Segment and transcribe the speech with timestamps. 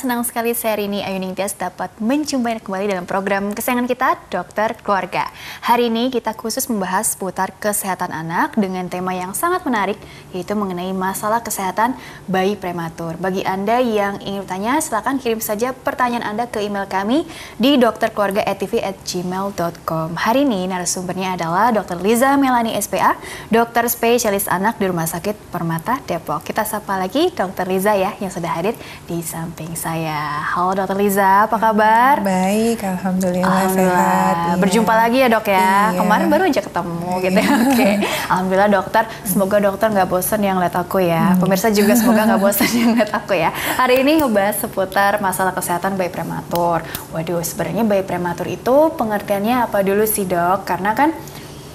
[0.00, 4.72] Senang sekali saya hari ini Ayu Ningtyas dapat menjumpai kembali dalam program kesayangan kita, Dokter
[4.80, 5.28] Keluarga.
[5.60, 10.00] Hari ini kita khusus membahas seputar kesehatan anak dengan tema yang sangat menarik,
[10.32, 13.20] yaitu mengenai masalah kesehatan bayi prematur.
[13.20, 17.28] Bagi Anda yang ingin bertanya, silakan kirim saja pertanyaan Anda ke email kami
[17.60, 20.08] di dokterkeluarga@tv@gmail.com.
[20.16, 22.00] Hari ini narasumbernya adalah Dr.
[22.00, 23.20] Liza Melani SPA,
[23.52, 26.40] dokter spesialis anak di Rumah Sakit Permata Depok.
[26.40, 27.68] Kita sapa lagi Dr.
[27.68, 28.72] Liza ya yang sudah hadir
[29.04, 29.89] di samping saya.
[29.90, 32.22] Halo Dokter Liza, apa kabar?
[32.22, 33.90] Baik, alhamdulillah, alhamdulillah.
[33.90, 34.36] sehat.
[34.38, 34.54] Iya.
[34.62, 35.90] Berjumpa lagi ya dok ya.
[35.90, 35.98] Iya.
[35.98, 37.24] Kemarin baru aja ketemu iya.
[37.26, 37.50] gitu ya.
[37.66, 37.90] Oke,
[38.30, 39.02] alhamdulillah dokter.
[39.26, 41.34] Semoga dokter nggak bosan yang lihat aku ya.
[41.34, 41.42] Hmm.
[41.42, 43.50] Pemirsa juga semoga nggak bosan yang lihat aku ya.
[43.50, 46.86] Hari ini ngebahas seputar masalah kesehatan bayi prematur.
[47.10, 50.70] Waduh, sebenarnya bayi prematur itu pengertiannya apa dulu sih dok?
[50.70, 51.10] Karena kan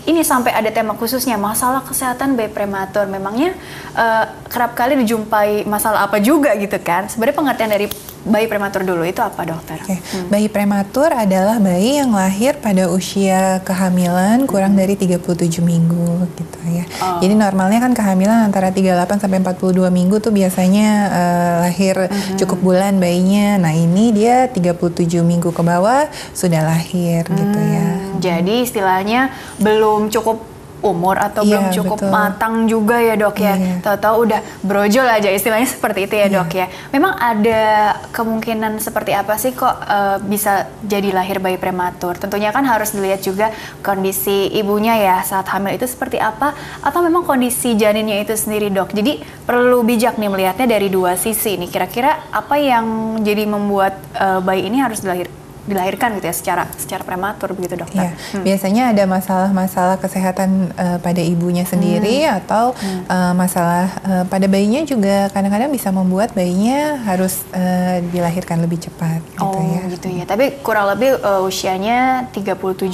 [0.06, 3.10] ini sampai ada tema khususnya masalah kesehatan bayi prematur.
[3.10, 3.58] Memangnya
[3.98, 7.10] uh, kerap kali dijumpai masalah apa juga gitu kan?
[7.10, 7.88] Sebenarnya pengertian dari
[8.26, 9.78] bayi prematur dulu itu apa dokter?
[9.86, 10.02] Okay.
[10.02, 10.34] Hmm.
[10.34, 14.82] Bayi prematur adalah bayi yang lahir pada usia kehamilan kurang hmm.
[14.82, 16.86] dari 37 minggu gitu ya.
[17.06, 17.22] Oh.
[17.22, 22.38] Jadi normalnya kan kehamilan antara 38 sampai 42 minggu tuh biasanya uh, lahir hmm.
[22.42, 23.62] cukup bulan bayinya.
[23.62, 27.38] Nah, ini dia 37 minggu ke bawah sudah lahir hmm.
[27.38, 27.88] gitu ya.
[28.26, 29.30] Jadi istilahnya
[29.62, 32.12] belum cukup umur atau iya, belum cukup betul.
[32.14, 33.56] matang juga ya dok ya.
[33.58, 33.76] Iya.
[33.82, 36.36] Tahu-tahu udah brojol aja istilahnya seperti itu ya iya.
[36.38, 36.66] dok ya.
[36.94, 37.64] Memang ada
[38.14, 42.14] kemungkinan seperti apa sih kok uh, bisa jadi lahir bayi prematur?
[42.22, 43.50] Tentunya kan harus dilihat juga
[43.82, 46.54] kondisi ibunya ya saat hamil itu seperti apa
[46.86, 48.94] atau memang kondisi janinnya itu sendiri dok.
[48.94, 51.70] Jadi perlu bijak nih melihatnya dari dua sisi nih.
[51.74, 55.28] Kira-kira apa yang jadi membuat uh, bayi ini harus dilahir
[55.66, 58.10] dilahirkan gitu ya secara secara prematur begitu dokter.
[58.10, 58.12] Iya.
[58.14, 58.44] Hmm.
[58.46, 62.38] Biasanya ada masalah-masalah kesehatan uh, pada ibunya sendiri hmm.
[62.46, 63.04] atau hmm.
[63.06, 69.22] Uh, masalah uh, pada bayinya juga kadang-kadang bisa membuat bayinya harus uh, dilahirkan lebih cepat
[69.26, 69.82] gitu oh, ya.
[69.90, 70.24] gitu ya.
[70.26, 72.86] Tapi kurang lebih uh, usianya 37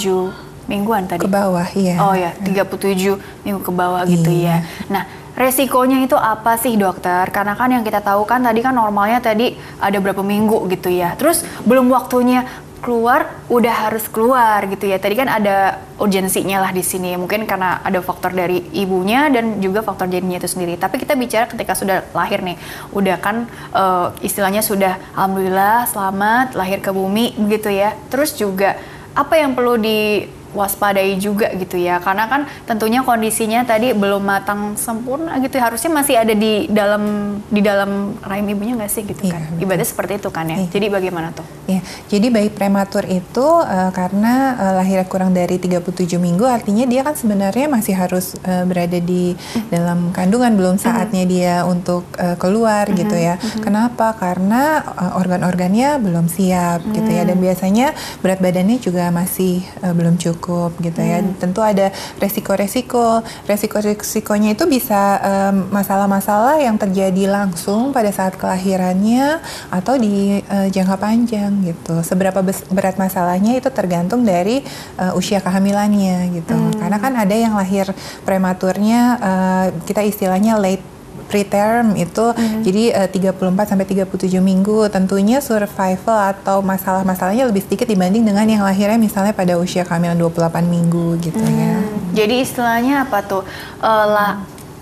[0.71, 1.27] mingguan tadi.
[1.27, 1.95] Ke bawah, iya.
[1.99, 4.63] Oh ya, 37 minggu ke bawah gitu iya.
[4.63, 4.87] ya.
[4.87, 5.03] Nah,
[5.41, 7.25] resikonya itu apa sih dokter?
[7.33, 11.17] Karena kan yang kita tahu kan tadi kan normalnya tadi ada berapa minggu gitu ya.
[11.17, 12.45] Terus belum waktunya
[12.81, 14.97] keluar udah harus keluar gitu ya.
[14.97, 17.13] Tadi kan ada urgensinya lah di sini.
[17.17, 20.75] Mungkin karena ada faktor dari ibunya dan juga faktor jadinya itu sendiri.
[20.75, 22.57] Tapi kita bicara ketika sudah lahir nih,
[22.93, 27.93] udah kan uh, istilahnya sudah alhamdulillah selamat lahir ke bumi gitu ya.
[28.09, 28.75] Terus juga
[29.13, 34.75] apa yang perlu di waspadai juga gitu ya karena kan tentunya kondisinya tadi belum matang
[34.75, 37.03] sempurna gitu harusnya masih ada di dalam
[37.47, 39.63] di dalam rahim ibunya nggak sih gitu iya, kan betul.
[39.63, 40.67] ibaratnya seperti itu kan ya iya.
[40.69, 41.79] jadi bagaimana tuh ya
[42.11, 47.15] jadi bayi prematur itu uh, karena uh, lahirnya kurang dari 37 minggu artinya dia kan
[47.15, 49.71] sebenarnya masih harus uh, berada di mm.
[49.71, 50.91] dalam kandungan belum mm-hmm.
[50.91, 51.31] saatnya mm.
[51.31, 53.01] dia untuk uh, keluar mm -hmm.
[53.05, 53.61] gitu ya mm -hmm.
[53.63, 56.93] kenapa karena uh, organ-organnya belum siap mm.
[56.97, 57.87] gitu ya dan biasanya
[58.19, 61.21] berat badannya juga masih uh, belum cukup cukup gitu ya.
[61.21, 61.37] Hmm.
[61.37, 63.21] Tentu ada resiko-resiko.
[63.45, 65.21] Resiko-resikonya itu bisa
[65.69, 69.37] masalah-masalah um, yang terjadi langsung pada saat kelahirannya
[69.69, 72.01] atau di uh, jangka panjang gitu.
[72.01, 72.41] Seberapa
[72.73, 74.65] berat masalahnya itu tergantung dari
[74.97, 76.57] uh, usia kehamilannya gitu.
[76.57, 76.73] Hmm.
[76.81, 77.93] Karena kan ada yang lahir
[78.25, 80.90] prematurnya uh, kita istilahnya late
[81.31, 82.61] preterm itu mm-hmm.
[82.67, 84.91] jadi uh, 34 sampai 37 minggu.
[84.91, 90.67] Tentunya survival atau masalah-masalahnya lebih sedikit dibanding dengan yang lahirnya misalnya pada usia kehamilan 28
[90.67, 91.55] minggu gitu mm.
[91.55, 91.75] ya.
[92.11, 93.47] Jadi istilahnya apa tuh?
[93.79, 94.31] Uh, lah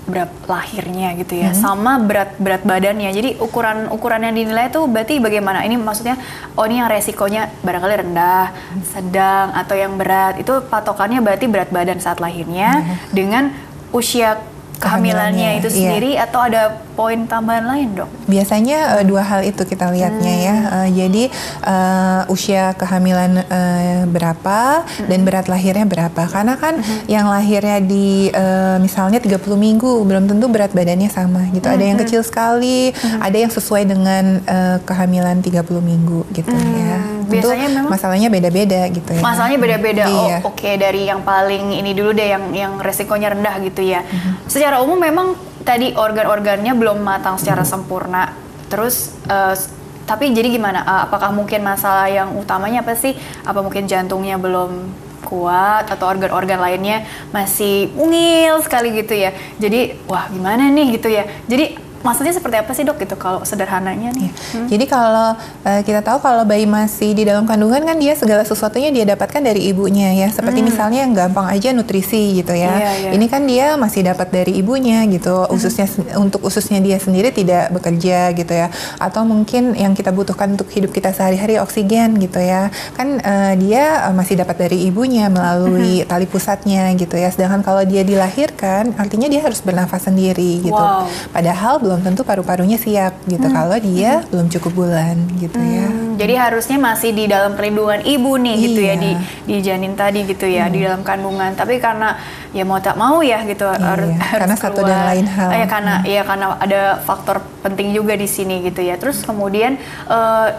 [0.09, 1.61] berat lahirnya gitu ya hmm.
[1.61, 6.17] sama berat berat badannya jadi ukuran ukuran yang dinilai itu berarti bagaimana ini maksudnya
[6.57, 8.49] oh ini yang resikonya barangkali rendah
[8.89, 13.13] sedang atau yang berat itu patokannya berarti berat badan saat lahirnya hmm.
[13.13, 13.53] dengan
[13.93, 14.41] usia
[14.79, 15.75] kehamilannya itu iya.
[15.75, 16.25] sendiri iya.
[16.25, 16.61] atau ada
[16.95, 18.09] poin tambahan lain dok?
[18.27, 20.55] Biasanya uh, dua hal itu kita lihatnya ya.
[20.55, 20.65] hmm.
[20.65, 20.75] ya.
[20.75, 21.23] Uh, jadi
[21.63, 25.07] uh, usia kehamilan uh, berapa hmm.
[25.07, 26.27] dan berat lahirnya berapa?
[26.27, 27.07] Karena kan hmm.
[27.07, 31.67] yang lahirnya di uh, misalnya 30 minggu belum tentu berat badannya sama gitu.
[31.67, 31.75] Hmm.
[31.75, 32.05] Ada yang hmm.
[32.07, 33.19] kecil sekali, hmm.
[33.19, 36.75] ada yang sesuai dengan uh, kehamilan 30 minggu gitu hmm.
[36.75, 36.97] ya.
[37.29, 39.21] Biasanya memang masalahnya beda-beda gitu ya.
[39.21, 40.03] Masalahnya beda-beda.
[40.09, 40.37] Iya.
[40.41, 40.73] Oh, oke okay.
[40.81, 44.01] dari yang paling ini dulu deh yang yang resikonya rendah gitu ya.
[44.01, 44.33] Hmm.
[44.69, 45.33] Secara umum memang
[45.65, 48.37] tadi organ-organnya belum matang secara sempurna.
[48.69, 49.57] Terus uh,
[50.05, 50.85] tapi jadi gimana?
[50.85, 53.17] Uh, apakah mungkin masalah yang utamanya apa sih?
[53.49, 54.93] Apa mungkin jantungnya belum
[55.25, 57.01] kuat atau organ-organ lainnya
[57.33, 59.33] masih ungil sekali gitu ya.
[59.57, 61.25] Jadi wah gimana nih gitu ya.
[61.49, 64.29] Jadi maksudnya seperti apa sih dok gitu kalau sederhananya nih?
[64.55, 64.67] Hmm.
[64.71, 68.89] Jadi kalau uh, kita tahu kalau bayi masih di dalam kandungan kan dia segala sesuatunya
[68.93, 70.27] dia dapatkan dari ibunya ya.
[70.31, 70.67] Seperti hmm.
[70.71, 72.71] misalnya yang gampang aja nutrisi gitu ya.
[72.71, 73.13] Yeah, yeah.
[73.15, 75.45] Ini kan dia masih dapat dari ibunya gitu.
[75.45, 75.55] Hmm.
[75.55, 78.71] Ususnya untuk ususnya dia sendiri tidak bekerja gitu ya.
[79.01, 82.71] Atau mungkin yang kita butuhkan untuk hidup kita sehari-hari oksigen gitu ya.
[82.95, 86.07] Kan uh, dia uh, masih dapat dari ibunya melalui hmm.
[86.07, 87.27] tali pusatnya gitu ya.
[87.33, 90.75] Sedangkan kalau dia dilahirkan artinya dia harus bernafas sendiri gitu.
[90.75, 91.11] Wow.
[91.35, 93.55] Padahal belum tentu paru-parunya siap gitu hmm.
[93.57, 94.29] kalau dia hmm.
[94.29, 95.89] belum cukup bulan gitu ya.
[95.89, 96.13] hmm.
[96.13, 96.17] ya.
[96.21, 98.65] Jadi harusnya masih di dalam perlindungan ibu nih iya.
[98.69, 99.11] gitu ya di
[99.49, 100.73] di janin tadi gitu ya hmm.
[100.77, 101.57] di dalam kandungan.
[101.57, 102.13] Tapi karena
[102.53, 103.81] ya mau tak mau ya gitu iya.
[103.81, 105.49] harus karena harus satu dan lain hal.
[105.49, 106.05] Ya karena hmm.
[106.05, 109.01] ya karena ada faktor penting juga di sini gitu ya.
[109.01, 110.53] Terus kemudian uh,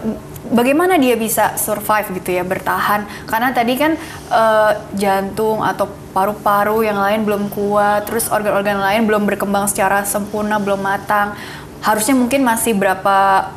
[0.50, 3.06] bagaimana dia bisa survive gitu ya bertahan?
[3.26, 3.94] Karena tadi kan
[4.28, 10.58] uh, jantung atau paru-paru yang lain belum kuat terus organ-organ lain belum berkembang secara sempurna
[10.58, 11.38] belum matang.
[11.80, 13.48] Harusnya mungkin masih berapa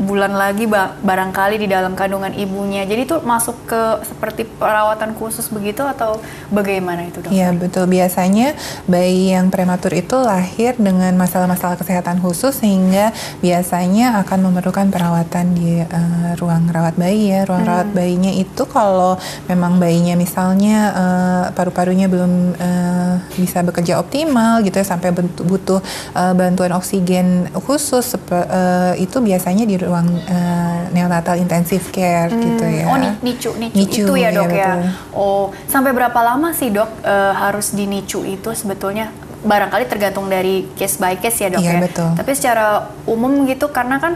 [0.00, 0.64] bulan lagi
[1.04, 2.88] barangkali di dalam kandungan ibunya.
[2.88, 6.16] Jadi itu masuk ke seperti perawatan khusus begitu atau
[6.48, 7.30] bagaimana itu dok?
[7.30, 7.84] Iya betul.
[7.90, 8.56] Biasanya
[8.88, 13.12] bayi yang prematur itu lahir dengan masalah-masalah kesehatan khusus sehingga
[13.44, 17.44] biasanya akan memerlukan perawatan di uh, ruang rawat bayi ya.
[17.44, 17.70] Ruang hmm.
[17.70, 24.80] rawat bayinya itu kalau memang bayinya misalnya uh, paru-parunya belum uh, bisa bekerja optimal gitu
[24.80, 25.12] ya sampai
[25.44, 25.84] butuh
[26.16, 32.38] uh, bantuan oksigen khusus uh, itu biasanya di ruang uh, neonatal intensive care hmm.
[32.38, 32.84] gitu ya.
[32.86, 34.78] Oh nicu, nicu, nicu itu ya dok ya.
[34.78, 34.94] ya.
[35.10, 39.10] Oh sampai berapa lama sih dok uh, harus di nicu itu sebetulnya?
[39.40, 41.80] Barangkali tergantung dari case by case ya dok iya, ya.
[41.82, 42.10] Betul.
[42.14, 44.14] Tapi secara umum gitu karena kan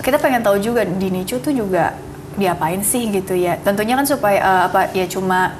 [0.00, 1.92] kita pengen tahu juga di nicu tuh juga
[2.40, 3.60] diapain sih gitu ya.
[3.60, 5.52] Tentunya kan supaya uh, apa ya cuma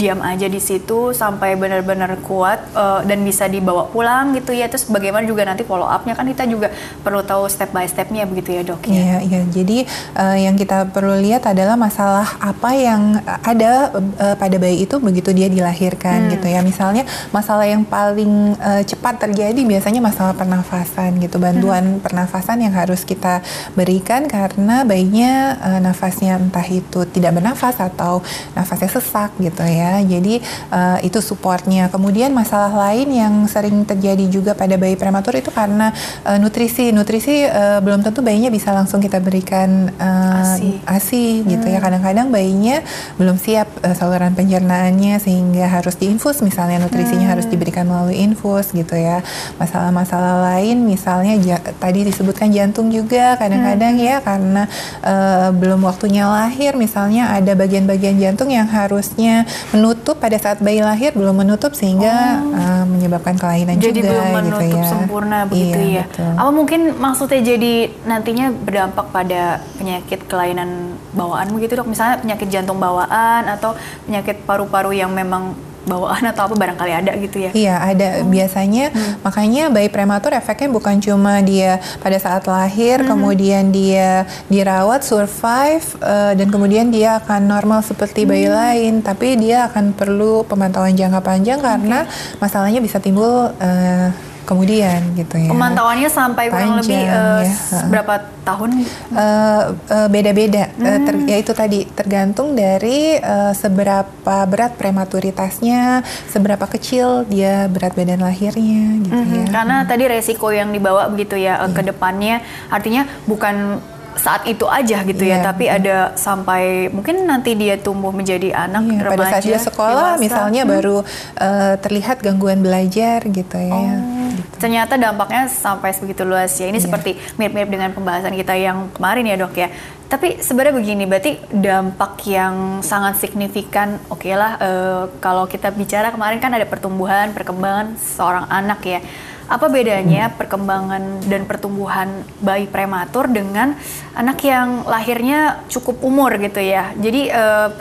[0.00, 4.66] diam aja di situ sampai benar-benar kuat uh, dan bisa dibawa pulang gitu ya.
[4.66, 6.72] Terus bagaimana juga nanti follow upnya kan kita juga
[7.04, 8.96] perlu tahu step by stepnya begitu ya dok ya?
[8.96, 9.40] Iya iya.
[9.44, 9.78] Jadi
[10.16, 15.36] uh, yang kita perlu lihat adalah masalah apa yang ada uh, pada bayi itu begitu
[15.36, 16.30] dia dilahirkan hmm.
[16.38, 16.60] gitu ya.
[16.64, 21.36] Misalnya masalah yang paling uh, cepat terjadi biasanya masalah pernafasan gitu.
[21.36, 22.04] Bantuan hmm.
[22.04, 23.44] pernafasan yang harus kita
[23.76, 28.24] berikan karena bayinya uh, nafasnya entah itu tidak bernafas atau
[28.56, 29.98] nafasnya sesak gitu gitu ya.
[30.06, 30.38] Jadi
[30.70, 31.90] uh, itu supportnya.
[31.90, 35.90] Kemudian masalah lain yang sering terjadi juga pada bayi prematur itu karena
[36.22, 36.94] uh, nutrisi.
[36.94, 41.82] Nutrisi uh, belum tentu bayinya bisa langsung kita berikan uh, ASI, ASI gitu ya.
[41.82, 41.82] hmm.
[41.82, 41.86] ya.
[41.90, 42.76] Kadang-kadang bayinya
[43.18, 47.34] belum siap uh, saluran pencernaannya sehingga harus diinfus misalnya nutrisinya hmm.
[47.34, 49.26] harus diberikan melalui infus gitu ya.
[49.58, 54.06] Masalah-masalah lain misalnya ja, tadi disebutkan jantung juga kadang-kadang hmm.
[54.06, 54.62] ya karena
[55.02, 61.12] uh, belum waktunya lahir misalnya ada bagian-bagian jantung yang harusnya menutup pada saat bayi lahir
[61.14, 62.54] belum menutup sehingga oh.
[62.54, 64.88] uh, menyebabkan kelainan jadi juga belum gitu menutup gitu ya.
[64.88, 66.04] sempurna begitu iya, ya.
[66.08, 66.32] Betul.
[66.38, 67.74] Apa mungkin maksudnya jadi
[68.04, 69.42] nantinya berdampak pada
[69.78, 71.88] penyakit kelainan bawaan begitu dok?
[71.88, 73.74] Misalnya penyakit jantung bawaan atau
[74.06, 77.50] penyakit paru-paru yang memang bawaan atau apa barangkali ada gitu ya?
[77.56, 78.28] Iya ada hmm.
[78.28, 79.14] biasanya hmm.
[79.24, 83.08] makanya bayi prematur efeknya bukan cuma dia pada saat lahir hmm.
[83.08, 88.54] kemudian dia dirawat survive uh, dan kemudian dia akan normal seperti bayi hmm.
[88.54, 92.04] lain tapi dia akan perlu pemantauan jangka panjang karena
[92.38, 94.08] masalahnya bisa timbul uh,
[94.48, 95.52] kemudian gitu ya.
[95.52, 97.84] Pemantauannya sampai kurang lebih uh, ya.
[97.92, 98.14] berapa
[98.48, 98.70] tahun?
[99.12, 100.72] Uh, uh, beda-beda.
[100.72, 100.88] Hmm.
[100.88, 106.00] Uh, ter, ya itu tadi tergantung dari uh, seberapa berat prematuritasnya,
[106.32, 109.36] seberapa kecil dia berat badan lahirnya gitu hmm.
[109.44, 109.46] ya.
[109.52, 109.88] Karena hmm.
[109.92, 111.76] tadi resiko yang dibawa begitu ya hmm.
[111.76, 111.88] ke iya.
[111.92, 112.36] depannya
[112.72, 113.84] artinya bukan
[114.18, 115.38] saat itu aja gitu yeah.
[115.38, 119.14] ya, iya, tapi ada sampai mungkin nanti dia tumbuh menjadi anak yeah, remaja.
[119.14, 120.22] Pada saat dia sekolah dewasa.
[120.22, 120.72] misalnya hmm.
[120.74, 120.96] baru
[121.38, 123.72] uh, terlihat gangguan belajar gitu ya.
[123.72, 124.54] Oh, gitu.
[124.58, 126.66] Ternyata dampaknya sampai sebegitu luas ya.
[126.66, 126.84] Ini yeah.
[126.84, 129.70] seperti mirip-mirip dengan pembahasan kita yang kemarin ya dok ya.
[130.08, 136.08] Tapi sebenarnya begini, berarti dampak yang sangat signifikan, oke okay lah, uh, kalau kita bicara
[136.08, 139.00] kemarin kan ada pertumbuhan, perkembangan seorang anak ya
[139.48, 143.74] apa bedanya perkembangan dan pertumbuhan bayi prematur dengan
[144.12, 146.92] anak yang lahirnya cukup umur gitu ya?
[147.00, 147.72] Jadi uh,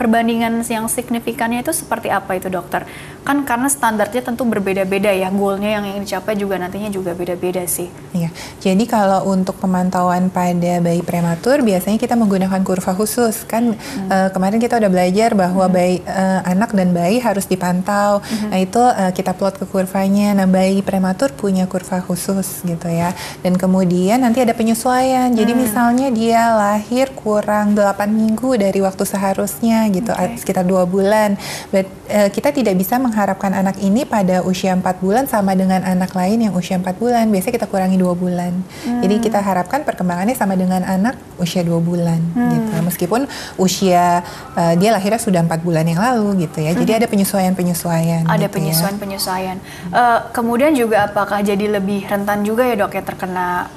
[0.00, 2.88] perbandingan yang signifikannya itu seperti apa itu dokter?
[3.20, 7.92] Kan karena standarnya tentu berbeda-beda ya, goalnya yang ingin dicapai juga nantinya juga beda-beda sih.
[8.16, 8.32] Iya,
[8.64, 14.08] jadi kalau untuk pemantauan pada bayi prematur biasanya kita menggunakan kurva khusus kan hmm.
[14.08, 15.74] uh, kemarin kita udah belajar bahwa hmm.
[15.74, 18.24] bayi uh, anak dan bayi harus dipantau.
[18.24, 18.48] Hmm.
[18.54, 20.32] Nah itu uh, kita plot ke kurvanya.
[20.32, 23.12] Nah bayi prematur punya kurva khusus gitu ya.
[23.44, 25.28] Dan kemudian nanti ada penyesuaian.
[25.34, 25.60] Jadi hmm.
[25.60, 30.36] misalnya dia lahir kurang 8 minggu dari waktu seharusnya gitu Okay.
[30.36, 31.38] sekitar dua bulan.
[31.72, 36.12] But, eh, kita tidak bisa mengharapkan anak ini pada usia empat bulan sama dengan anak
[36.12, 37.30] lain yang usia empat bulan.
[37.30, 38.52] Biasanya kita kurangi dua bulan.
[39.00, 42.70] Jadi kita harapkan perkembangannya sama dengan anak usia dua bulan gitu.
[42.84, 43.24] Meskipun
[43.56, 44.20] usia
[44.56, 46.72] eh, dia lahirnya sudah empat bulan yang lalu gitu ya.
[46.76, 48.28] Jadi ada penyesuaian-penyesuaian.
[48.28, 48.50] Ada gitu ya.
[48.50, 49.56] penyesuaian-penyesuaian.
[49.90, 53.70] Eh, kemudian juga apakah jadi lebih rentan juga ya dok ya terkena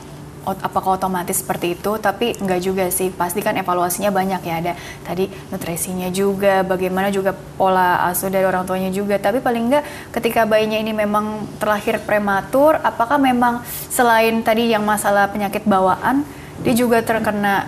[0.45, 1.95] apakah otomatis seperti itu?
[1.97, 3.09] Tapi enggak juga sih.
[3.09, 4.55] Pasti kan evaluasinya banyak ya.
[4.59, 4.73] Ada
[5.03, 9.15] tadi nutrisinya juga, bagaimana juga pola asuh dari orang tuanya juga.
[9.17, 15.31] Tapi paling enggak ketika bayinya ini memang terlahir prematur, apakah memang selain tadi yang masalah
[15.31, 16.27] penyakit bawaan,
[16.61, 17.67] dia juga terkena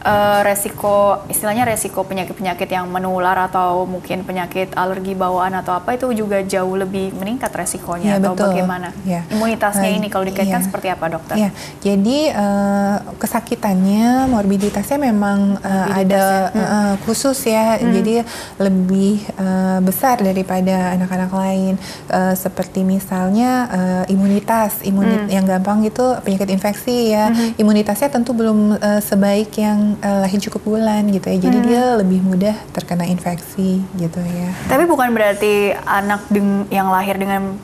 [0.00, 6.06] eh, resiko istilahnya resiko penyakit-penyakit yang menular atau mungkin penyakit alergi bawaan atau apa itu
[6.12, 8.44] juga jauh lebih meningkat resikonya Iya, atau betul.
[8.50, 9.20] bagaimana Iya.
[9.30, 10.66] imunitasnya Eh, ini kalau dikaitkan iya.
[10.66, 11.34] seperti apa dokter?
[11.36, 11.50] Iya,
[11.80, 16.76] jadi eh, kesakitannya, morbiditasnya memang eh, ada Morbiditasnya, hmm.
[16.76, 18.14] eh, khusus ya, jadi
[18.58, 21.74] lebih eh, besar daripada anak-anak lain.
[22.08, 25.30] Eh, seperti misalnya eh, imunitas, imunit Hmm.
[25.32, 30.62] yang gampang itu penyakit infeksi ya, imunitasnya tentu belum eh, sebaik yang eh, lahir cukup
[30.66, 31.44] bulan gitu ya, Hmm.
[31.44, 34.50] jadi dia lebih mudah terkena infeksi gitu ya.
[34.66, 37.56] Tapi bukan berarti anak deng- yang lahir dengan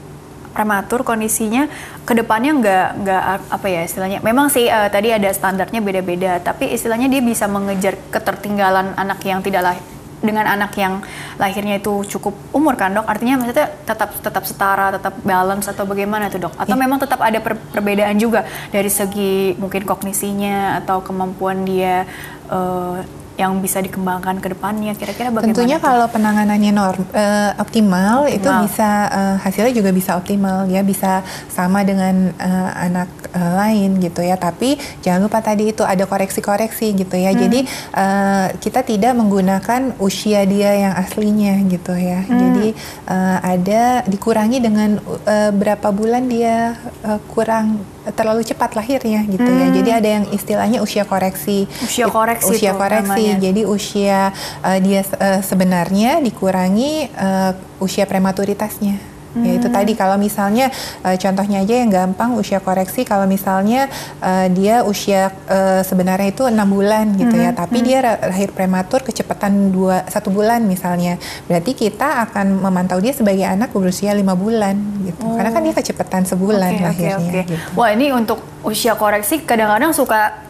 [0.51, 1.67] prematur kondisinya
[2.03, 6.71] ke depannya nggak nggak apa ya istilahnya memang sih eh, tadi ada standarnya beda-beda tapi
[6.71, 9.83] istilahnya dia bisa mengejar ketertinggalan anak yang tidak lahir
[10.25, 11.05] dengan anak yang
[11.37, 16.27] lahirnya itu cukup umur kan dok artinya maksudnya tetap tetap setara tetap balance atau bagaimana
[16.27, 16.81] tuh dok atau Iya.
[16.81, 22.09] memang tetap ada per- perbedaan juga dari segi mungkin kognisinya atau kemampuan dia
[22.49, 22.99] eh,
[23.35, 25.91] yang bisa dikembangkan ke depannya kira-kira bagaimana Tentunya tuh?
[25.91, 28.63] kalau penanganannya norm, eh, optimal, itu Optimal.
[28.63, 34.23] bisa eh, hasilnya juga bisa optimal ya bisa sama dengan eh, anak eh, lain gitu
[34.23, 34.39] ya.
[34.39, 37.35] Tapi jangan lupa tadi itu ada koreksi-koreksi gitu ya.
[37.35, 42.23] Jadi eh, kita tidak menggunakan usia dia yang aslinya gitu ya.
[42.23, 42.71] Jadi
[43.11, 47.83] eh, ada dikurangi dengan eh, berapa bulan dia eh, kurang
[48.13, 49.67] terlalu cepat lahirnya gitu ya.
[49.73, 51.65] Jadi ada yang istilahnya usia koreksi.
[51.81, 53.09] Usia koreksi Usia koreksi.
[53.09, 53.35] namanya.
[53.41, 59.14] Jadi usia uh, dia uh, sebenarnya dikurangi uh, usia prematuritasnya.
[59.35, 59.75] Ya itu Hmm.
[59.75, 60.71] tadi kalau misalnya
[61.03, 63.91] uh, contohnya aja yang gampang usia koreksi kalau misalnya
[64.23, 67.45] uh, dia usia uh, sebenarnya itu enam bulan gitu Hmm.
[67.47, 71.19] ya, tapi dia ra- lahir prematur kecepatan dua satu bulan misalnya,
[71.51, 76.23] berarti kita akan memantau dia sebagai anak berusia lima bulan gitu, karena kan dia kecepatan
[76.23, 77.17] sebulan oke, lahirnya.
[77.19, 77.41] oke.
[77.51, 77.55] Gitu.
[77.75, 80.44] Wah ini untuk usia koreksi kadang-kadang suka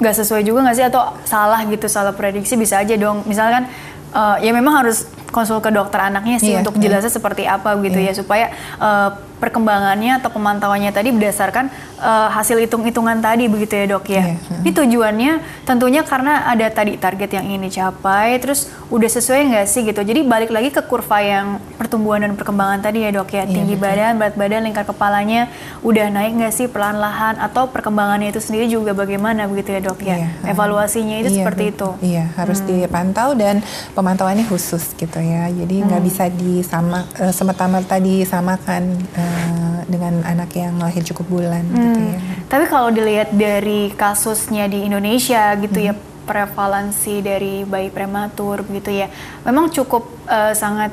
[0.00, 3.22] nggak sesuai juga nggak sih atau salah gitu salah prediksi bisa aja dong.
[3.24, 3.68] Misalkan
[4.10, 6.90] eh, ya memang harus konsul ke dokter anaknya sih Iya, untuk iya.
[6.90, 8.10] jelasnya seperti apa gitu Iya.
[8.10, 8.46] ya supaya
[8.80, 9.08] eh,
[9.40, 14.22] perkembangannya atau pemantauannya tadi berdasarkan eh, hasil hitung-hitungan tadi begitu ya dok ya.
[14.22, 15.32] Iya, Ini tujuannya
[15.64, 20.00] tentunya karena ada tadi target yang ingin dicapai terus udah sesuai nggak sih gitu.
[20.00, 23.42] Jadi balik lagi ke kurva yang pertumbuhan dan perkembangan tadi ya dok ya.
[23.42, 23.86] Iya, Tinggi betul.
[23.88, 25.48] badan, berat badan, lingkar kepalanya
[25.80, 30.16] udah naik nggak sih perlahan-lahan atau perkembangannya itu sendiri juga bagaimana begitu ya dok ya?
[30.20, 31.72] Iya, Evaluasinya itu Iya, seperti betul.
[31.72, 31.88] itu.
[31.90, 32.04] Hmm.
[32.04, 35.48] Iya, harus dipantau dan pemantauannya khusus gitu ya.
[35.48, 36.08] Jadi nggak Hmm.
[36.08, 38.82] bisa disama eh, semata-mata disamakan
[39.30, 42.10] eh, dengan anak yang lahir cukup bulan gitu Hmm.
[42.10, 42.18] ya.
[42.46, 46.02] Tapi kalau dilihat dari kasusnya di Indonesia gitu ya Hmm.
[46.26, 49.06] prevalensi dari bayi prematur begitu ya,
[49.42, 50.90] memang cukup eh, sangat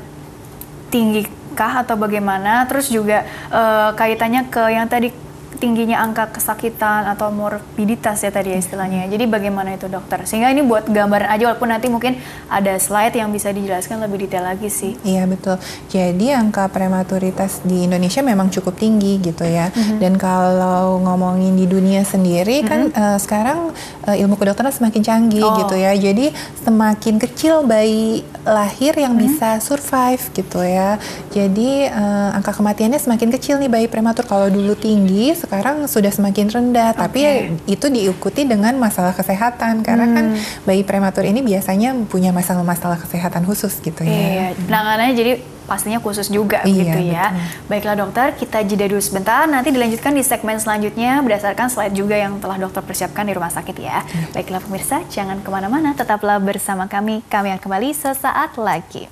[0.88, 2.66] tinggi kah atau bagaimana?
[2.66, 5.10] Terus juga eh, kaitannya ke yang tadi
[5.58, 9.04] tingginya angka kesakitan atau morbiditas ya tadi ya istilahnya.
[9.06, 10.22] Jadi bagaimana itu dokter?
[10.24, 14.46] Sehingga ini buat gambaran aja walaupun nanti mungkin ada slide yang bisa dijelaskan lebih detail
[14.46, 14.94] lagi sih.
[15.02, 15.58] Iya betul.
[15.90, 19.68] Jadi angka prematuritas di Indonesia memang cukup tinggi gitu ya.
[19.68, 19.98] Mm-hmm.
[19.98, 23.74] Dan kalau ngomongin di dunia sendiri kan eh, sekarang
[24.06, 25.58] eh, ilmu kedokteran semakin canggih Oh.
[25.60, 25.90] gitu ya.
[25.92, 26.30] Jadi
[26.62, 29.34] semakin kecil bayi lahir yang Mm-hmm.
[29.34, 30.94] bisa survive gitu ya.
[31.34, 34.22] Jadi eh, angka kematiannya semakin kecil nih bayi prematur.
[34.22, 36.92] Kalau dulu tinggi, sekarang sudah semakin rendah.
[36.92, 37.64] Tapi Oke.
[37.66, 40.40] itu diikuti dengan masalah kesehatan karena kan Hmm.
[40.62, 44.12] bayi prematur ini biasanya punya masalah-masalah kesehatan khusus gitu ya.
[44.12, 45.32] Iya, penanganannya jadi
[45.64, 47.26] pastinya khusus juga Iya, gitu ya.
[47.30, 47.68] betul.
[47.68, 49.44] Baiklah dokter, kita jeda dulu sebentar.
[49.44, 53.76] Nanti dilanjutkan di segmen selanjutnya berdasarkan slide juga yang telah dokter persiapkan di rumah sakit
[53.78, 54.00] ya.
[54.00, 54.32] Iya.
[54.32, 57.24] Baiklah pemirsa, jangan ke mana-mana, tetaplah bersama kami.
[57.26, 59.08] Kami akan kembali sesaat lagi.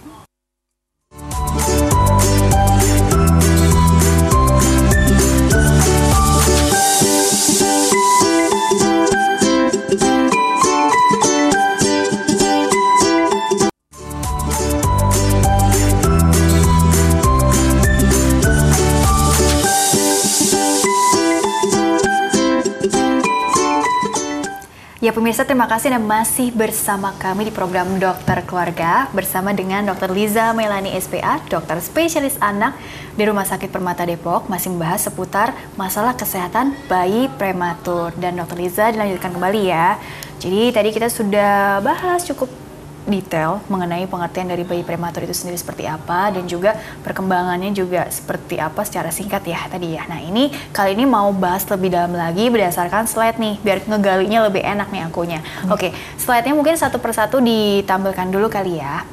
[25.07, 30.11] Ya pemirsa terima kasih dan masih bersama kami di program Dokter Keluarga bersama dengan Dr.
[30.11, 32.75] Liza Melani SPA, dokter spesialis anak
[33.15, 38.59] di Rumah Sakit Permata Depok masih membahas seputar masalah kesehatan bayi prematur dan Dr.
[38.59, 39.95] Liza dilanjutkan kembali ya.
[40.43, 42.66] Jadi tadi kita sudah bahas cukup
[43.07, 46.75] detail mengenai pengertian dari bayi prematur itu sendiri seperti apa dan juga
[47.07, 50.05] perkembangannya juga seperti apa secara singkat ya tadi ya.
[50.11, 54.63] Nah ini kali ini mau bahas lebih dalam lagi berdasarkan slide nih biar ngegalinya lebih
[54.67, 55.41] enak nih akunya.
[55.41, 55.73] Hmm.
[55.73, 59.07] Oke, slide-nya mungkin satu persatu ditampilkan dulu kali ya.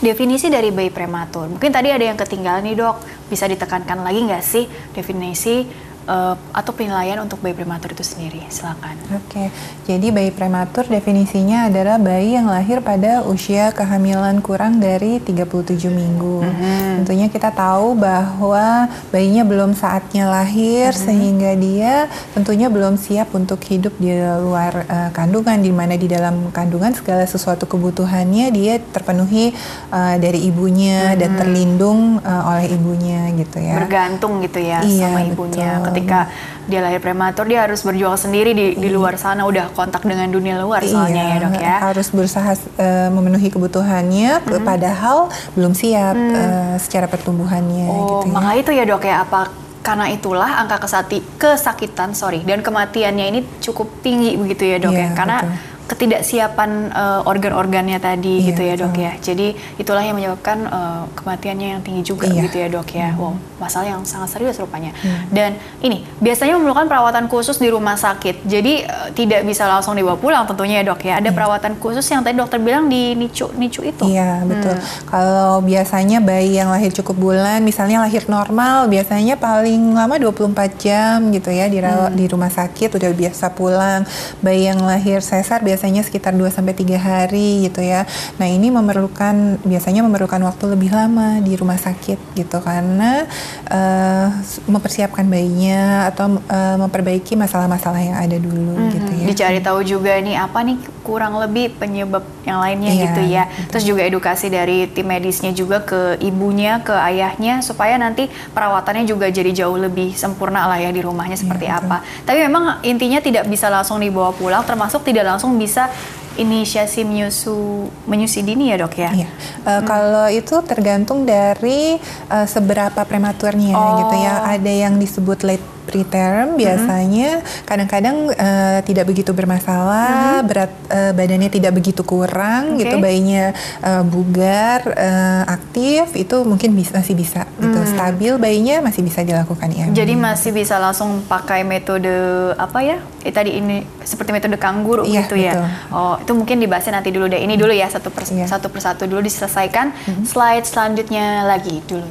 [0.00, 1.44] Definisi dari bayi prematur.
[1.46, 2.96] Mungkin tadi ada yang ketinggalan nih dok.
[3.28, 4.64] Bisa ditekankan lagi nggak sih
[4.96, 5.68] definisi
[6.06, 8.40] uh, atau penilaian untuk bayi prematur itu sendiri?
[8.48, 8.96] Silakan.
[9.12, 9.46] Oke, okay.
[9.84, 16.36] jadi bayi prematur definisinya adalah bayi yang lahir pada usia kehamilan kurang dari 37 minggu.
[16.40, 16.88] Mm -hmm.
[17.02, 21.06] Tentunya kita tahu bahwa bayinya belum saatnya lahir mm -hmm.
[21.06, 21.94] sehingga dia
[22.32, 27.26] tentunya belum siap untuk hidup di luar uh, kandungan di mana di dalam kandungan segala
[27.26, 29.52] sesuatu kebutuhannya dia terpenuhi
[29.90, 31.20] uh, dari ibunya mm -hmm.
[31.20, 33.76] dan terlindung uh, oleh ibunya gitu ya.
[33.80, 35.70] Bergantung gitu ya iya, sama ibunya.
[35.80, 36.30] Betul ketika
[36.70, 40.56] dia lahir prematur dia harus berjuang sendiri di, di luar sana udah kontak dengan dunia
[40.62, 44.62] luar soalnya iya, ya dok ya harus berusaha uh, memenuhi kebutuhannya hmm.
[44.62, 45.28] padahal
[45.58, 46.34] belum siap hmm.
[46.34, 48.32] uh, secara pertumbuhannya oh gitu ya.
[48.32, 49.40] maka itu ya dok ya apa
[49.80, 55.08] karena itulah angka kesati, kesakitan sorry dan kematiannya ini cukup tinggi begitu ya dok yeah,
[55.10, 59.12] ya karena betul ketidaksiapan uh, organ-organnya tadi iya, gitu ya dok ya.
[59.18, 62.46] Jadi itulah yang menyebabkan uh, kematiannya yang tinggi juga iya.
[62.46, 63.10] gitu ya dok ya.
[63.10, 63.18] Hmm.
[63.18, 64.94] Wow, masalah yang sangat serius rupanya.
[65.02, 65.26] Hmm.
[65.34, 68.46] Dan ini biasanya memerlukan perawatan khusus di rumah sakit.
[68.46, 71.18] Jadi uh, tidak bisa langsung dibawa pulang tentunya ya dok ya.
[71.18, 71.36] Ada hmm.
[71.36, 74.06] perawatan khusus yang tadi dokter bilang di nicu nicu itu.
[74.06, 74.78] Iya betul.
[74.78, 74.86] Hmm.
[75.10, 81.18] Kalau biasanya bayi yang lahir cukup bulan, misalnya lahir normal, biasanya paling lama 24 jam
[81.34, 82.20] gitu ya dirawat hmm.
[82.22, 84.06] di rumah sakit udah biasa pulang.
[84.38, 88.04] Bayi yang lahir sesar biasanya biasanya sekitar 2 sampai 3 hari gitu ya.
[88.36, 93.24] Nah, ini memerlukan biasanya memerlukan waktu lebih lama di rumah sakit gitu karena
[93.72, 94.28] uh,
[94.68, 98.92] mempersiapkan bayinya atau uh, memperbaiki masalah-masalah yang ada dulu mm -hmm.
[98.92, 99.26] gitu ya.
[99.32, 103.44] Dicari tahu juga nih apa nih kurang lebih penyebab yang lainnya iya, gitu ya.
[103.48, 103.68] Betul.
[103.72, 109.32] Terus juga edukasi dari tim medisnya juga ke ibunya, ke ayahnya supaya nanti perawatannya juga
[109.32, 112.04] jadi jauh lebih sempurna lah ya di rumahnya seperti iya, apa.
[112.28, 115.92] Tapi memang intinya tidak bisa langsung dibawa pulang termasuk tidak langsung bisa
[116.40, 119.10] inisiasi menyusu menyusui dini ya dok ya?
[119.12, 119.28] Iya.
[119.60, 119.84] Uh, hmm.
[119.84, 122.00] Kalau itu tergantung dari
[122.32, 123.98] uh, seberapa prematurnya oh.
[124.06, 124.48] gitu ya.
[124.48, 130.46] Ada yang disebut late preterm biasanya kadang-kadang uh, tidak begitu bermasalah, hmm.
[130.46, 132.86] berat uh, badannya tidak begitu kurang okay.
[132.86, 137.66] gitu, bayinya uh, bugar, uh, aktif itu mungkin bisa, masih bisa gitu.
[137.66, 137.72] hmm.
[137.72, 139.86] gitu, stabil bayinya masih bisa dilakukan ya.
[139.90, 142.12] Jadi masih bisa langsung pakai metode
[142.56, 142.98] apa ya?
[143.20, 145.52] Eh, tadi ini seperti metode kanguru iya, gitu ya.
[145.52, 145.66] betul.
[145.66, 145.92] ya.
[145.92, 147.40] Oh itu mungkin dibahasnya nanti dulu deh.
[147.40, 148.48] Ini dulu ya satu pers iya.
[148.48, 149.92] satu persatu dulu diselesaikan.
[149.92, 150.24] Hmm.
[150.24, 152.06] Slide selanjutnya lagi dulu.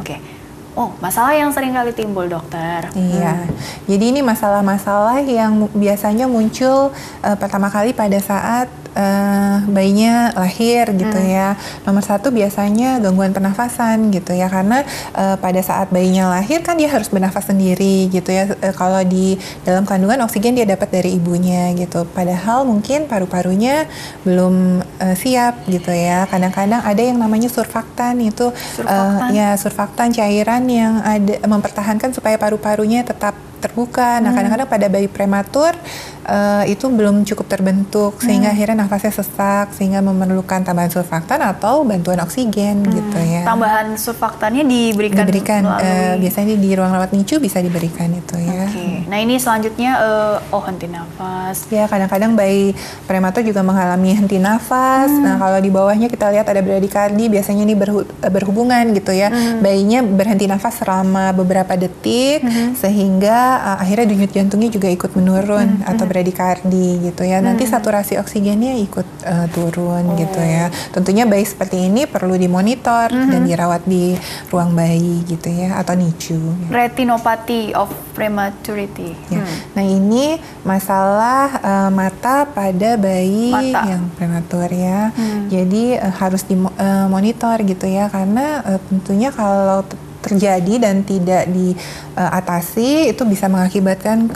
[0.00, 0.16] Oke.
[0.16, 0.31] Okay.
[0.72, 2.88] Oh, masalah yang sering kali timbul, dokter.
[2.96, 3.44] Iya.
[3.44, 3.52] Hmm.
[3.84, 6.88] Jadi ini masalah-masalah yang biasanya muncul
[7.20, 11.28] uh, pertama kali pada saat uh, bayinya lahir gitu hmm.
[11.28, 11.48] ya.
[11.84, 14.84] Nomor satu biasanya gangguan pernafasan gitu ya karena
[15.16, 18.48] uh, pada saat bayinya lahir kan dia harus bernafas sendiri gitu ya.
[18.60, 19.36] Uh, kalau di
[19.68, 22.08] dalam kandungan oksigen dia dapat dari ibunya gitu.
[22.16, 23.88] Padahal mungkin paru-parunya
[24.24, 26.24] belum uh, siap gitu ya.
[26.28, 29.28] Kadang-kadang ada yang namanya surfaktan itu surfaktan.
[29.28, 34.18] Uh, ya surfaktan cairan yang ada mempertahankan supaya paru-parunya tetap terbuka.
[34.18, 34.36] Nah, hmm.
[34.36, 35.72] kadang-kadang pada bayi prematur
[36.26, 38.54] uh, itu belum cukup terbentuk sehingga hmm.
[38.54, 42.92] akhirnya nafasnya sesak sehingga memerlukan tambahan surfaktan atau bantuan oksigen hmm.
[42.94, 43.42] gitu ya.
[43.46, 48.66] Tambahan surfaktannya diberikan diberikan uh, biasanya di ruang rawat NICU bisa diberikan itu ya.
[48.70, 49.06] Okay.
[49.10, 51.66] Nah, ini selanjutnya uh, oh henti nafas.
[51.68, 55.10] Ya, kadang-kadang bayi prematur juga mengalami henti nafas.
[55.10, 55.24] Hmm.
[55.26, 59.30] Nah, kalau di bawahnya kita lihat ada bradikardi biasanya ini berhu berhubungan gitu ya.
[59.32, 59.60] Hmm.
[59.60, 62.78] Bayinya berhenti nafas selama beberapa detik hmm.
[62.78, 66.11] sehingga uh, akhirnya denyut jantungnya juga ikut menurun hmm, atau.
[66.12, 67.40] Bradikardi gitu ya.
[67.40, 67.72] Nanti hmm.
[67.72, 70.16] saturasi oksigennya ikut uh, turun oh.
[70.20, 70.68] gitu ya.
[70.92, 73.32] Tentunya bayi seperti ini perlu dimonitor hmm.
[73.32, 74.12] dan dirawat di
[74.52, 76.68] ruang bayi gitu ya atau NICU.
[76.68, 76.84] Ya.
[76.84, 79.16] Retinopathy of prematurity.
[79.32, 79.40] Ya.
[79.40, 79.56] Hmm.
[79.72, 83.88] Nah ini masalah uh, mata pada bayi mata.
[83.88, 85.08] yang prematur ya.
[85.16, 85.48] Hmm.
[85.48, 89.80] Jadi uh, harus dimonitor uh, gitu ya karena uh, tentunya kalau
[90.22, 94.30] terjadi dan tidak diatasi itu bisa mengakibatkan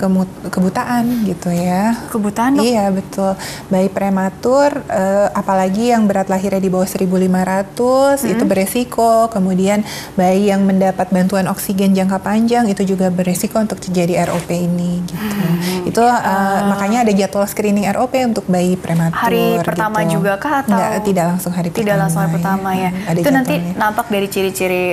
[0.51, 1.94] kebutaan gitu ya.
[2.11, 2.64] Kebutaan dok?
[2.66, 3.33] Iya betul.
[3.70, 8.33] Bayi prematur uh, apalagi yang berat lahirnya di bawah 1500 hmm.
[8.35, 9.31] itu beresiko.
[9.31, 9.87] Kemudian
[10.18, 15.14] bayi yang mendapat bantuan oksigen jangka panjang itu juga beresiko untuk terjadi ROP ini gitu.
[15.22, 15.88] Hmm.
[15.88, 19.14] Itu uh, uh, makanya ada jadwal screening ROP untuk bayi prematur.
[19.14, 20.18] Hari pertama gitu.
[20.18, 21.87] juga kah atau Nggak, tidak langsung hari tidak pertama?
[21.87, 22.83] Tidak langsung hari pertama ya.
[22.83, 22.90] ya.
[23.07, 24.85] Ada itu nanti nampak dari ciri-ciri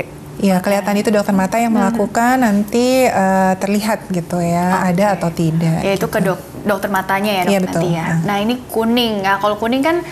[0.43, 2.43] Iya, kelihatan itu dokter mata yang melakukan hmm.
[2.43, 4.89] nanti uh, terlihat gitu ya, okay.
[4.91, 5.79] ada atau tidak.
[5.79, 6.11] Ya itu gitu.
[6.11, 8.03] ke dok dokter matanya ya dok iya, nanti ya.
[8.03, 8.17] Nah.
[8.27, 10.03] nah ini kuning, nah kalau kuning kan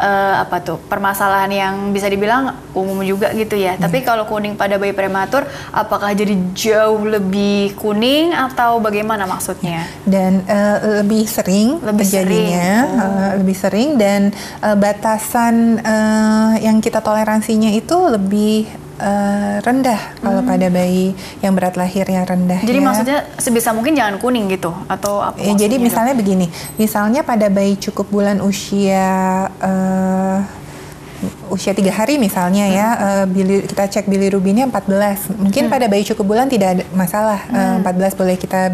[0.00, 3.76] uh, apa tuh permasalahan yang bisa dibilang umum juga gitu ya.
[3.76, 3.88] Hmm.
[3.88, 9.88] Tapi kalau kuning pada bayi prematur, apakah jadi jauh lebih kuning atau bagaimana maksudnya?
[10.04, 13.00] Dan uh, lebih sering lebih terjadinya, sering.
[13.00, 13.08] Oh.
[13.08, 14.20] Uh, lebih sering dan
[14.64, 20.50] uh, batasan uh, yang kita toleransinya itu lebih uh, rendah kalau hmm.
[20.52, 22.60] pada bayi yang berat lahir yang rendah.
[22.60, 22.84] Jadi ya.
[22.84, 25.40] maksudnya sebisa mungkin jangan kuning gitu atau apa?
[25.40, 26.20] Ya, jadi misalnya dok?
[26.20, 30.38] begini, misalnya pada bayi cukup bulan usia uh,
[31.52, 35.72] usia tiga hari misalnya ya uh, bili, kita cek bilirubinnya 14 mungkin hmm.
[35.72, 37.84] pada bayi cukup bulan tidak ada masalah hmm.
[37.84, 38.72] uh, 14 boleh kita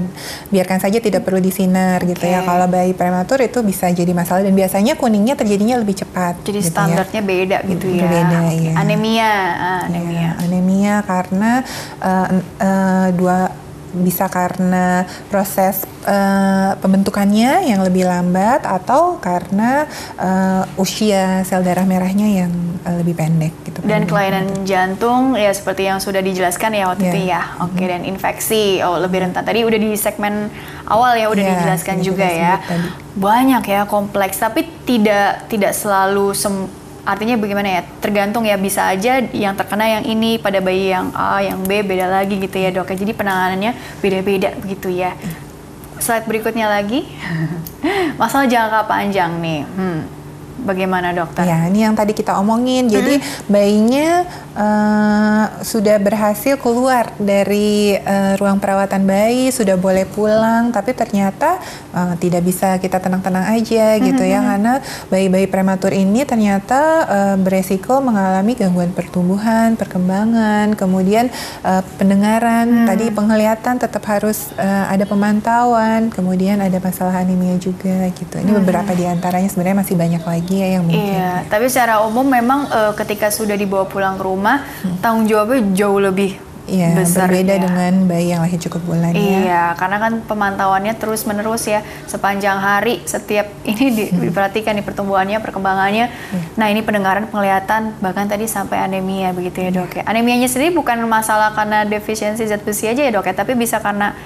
[0.54, 2.14] biarkan saja tidak perlu disinar okay.
[2.14, 6.38] gitu ya kalau bayi prematur itu bisa jadi masalah dan biasanya kuningnya terjadinya lebih cepat
[6.46, 7.26] jadi gitu standarnya ya.
[7.26, 11.52] beda gitu ya beda ya anemia ah, anemia ya, anemia karena
[11.98, 12.26] uh,
[12.62, 19.87] uh, dua bisa karena proses uh, pembentukannya yang lebih lambat atau karena
[20.18, 23.79] uh, usia sel darah merahnya yang uh, lebih pendek gitu.
[23.87, 24.75] Dan kelainan gitu.
[24.75, 27.12] jantung ya seperti yang sudah dijelaskan ya waktu yeah.
[27.12, 27.42] itu ya.
[27.62, 29.42] Oke okay, dan infeksi oh lebih rentan.
[29.46, 30.51] Tadi udah di segmen
[30.88, 32.55] awal ya udah yeah, dijelaskan juga ya.
[32.62, 32.88] Tadi.
[33.16, 37.83] Banyak ya kompleks tapi tidak tidak selalu sem artinya bagaimana ya?
[38.03, 42.11] Tergantung ya bisa aja yang terkena yang ini pada bayi yang A yang B beda
[42.11, 42.90] lagi gitu ya dok.
[42.90, 45.14] Jadi penanganannya beda-beda begitu ya.
[46.03, 47.07] Slide berikutnya lagi.
[48.21, 49.62] Masalah jangka panjang nih.
[49.64, 50.15] Hmm.
[50.57, 51.45] Bagaimana dokter?
[51.45, 52.88] Ya, ini yang tadi kita omongin.
[52.88, 53.53] Jadi hmm.
[53.53, 54.25] bayinya
[54.57, 61.61] uh, sudah berhasil keluar dari uh, ruang perawatan bayi, sudah boleh pulang, tapi ternyata
[61.92, 64.49] uh, tidak bisa kita tenang-tenang aja gitu ya, hmm.
[64.49, 64.73] karena
[65.12, 71.29] bayi-bayi prematur ini ternyata uh, beresiko mengalami gangguan pertumbuhan, perkembangan, kemudian
[71.69, 72.87] uh, pendengaran, hmm.
[72.88, 78.40] tadi penglihatan tetap harus uh, ada pemantauan, kemudian ada masalah anemia juga gitu.
[78.40, 78.61] Ini hmm.
[78.64, 81.02] beberapa di antaranya sebenarnya masih banyak lagi ya yang mungkin.
[81.02, 85.02] Iya, tapi secara umum memang uh, ketika sudah dibawa pulang ke rumah, hmm.
[85.02, 87.62] tanggung jawabnya jauh lebih Iya, besar berbeda ya.
[87.62, 89.38] dengan bayi yang lahir cukup bulan iya, ya.
[89.38, 94.18] Iya, karena kan pemantauannya terus menerus ya sepanjang hari setiap ini di, hmm.
[94.26, 96.11] diperhatikan di pertumbuhannya, perkembangannya.
[96.11, 96.42] Hmm.
[96.59, 100.02] Nah ini pendengaran, penglihatan, bahkan tadi sampai anemia begitu ya dok ya.
[100.11, 104.18] Anemianya sendiri bukan masalah karena defisiensi zat besi aja ya dok ya, tapi bisa karena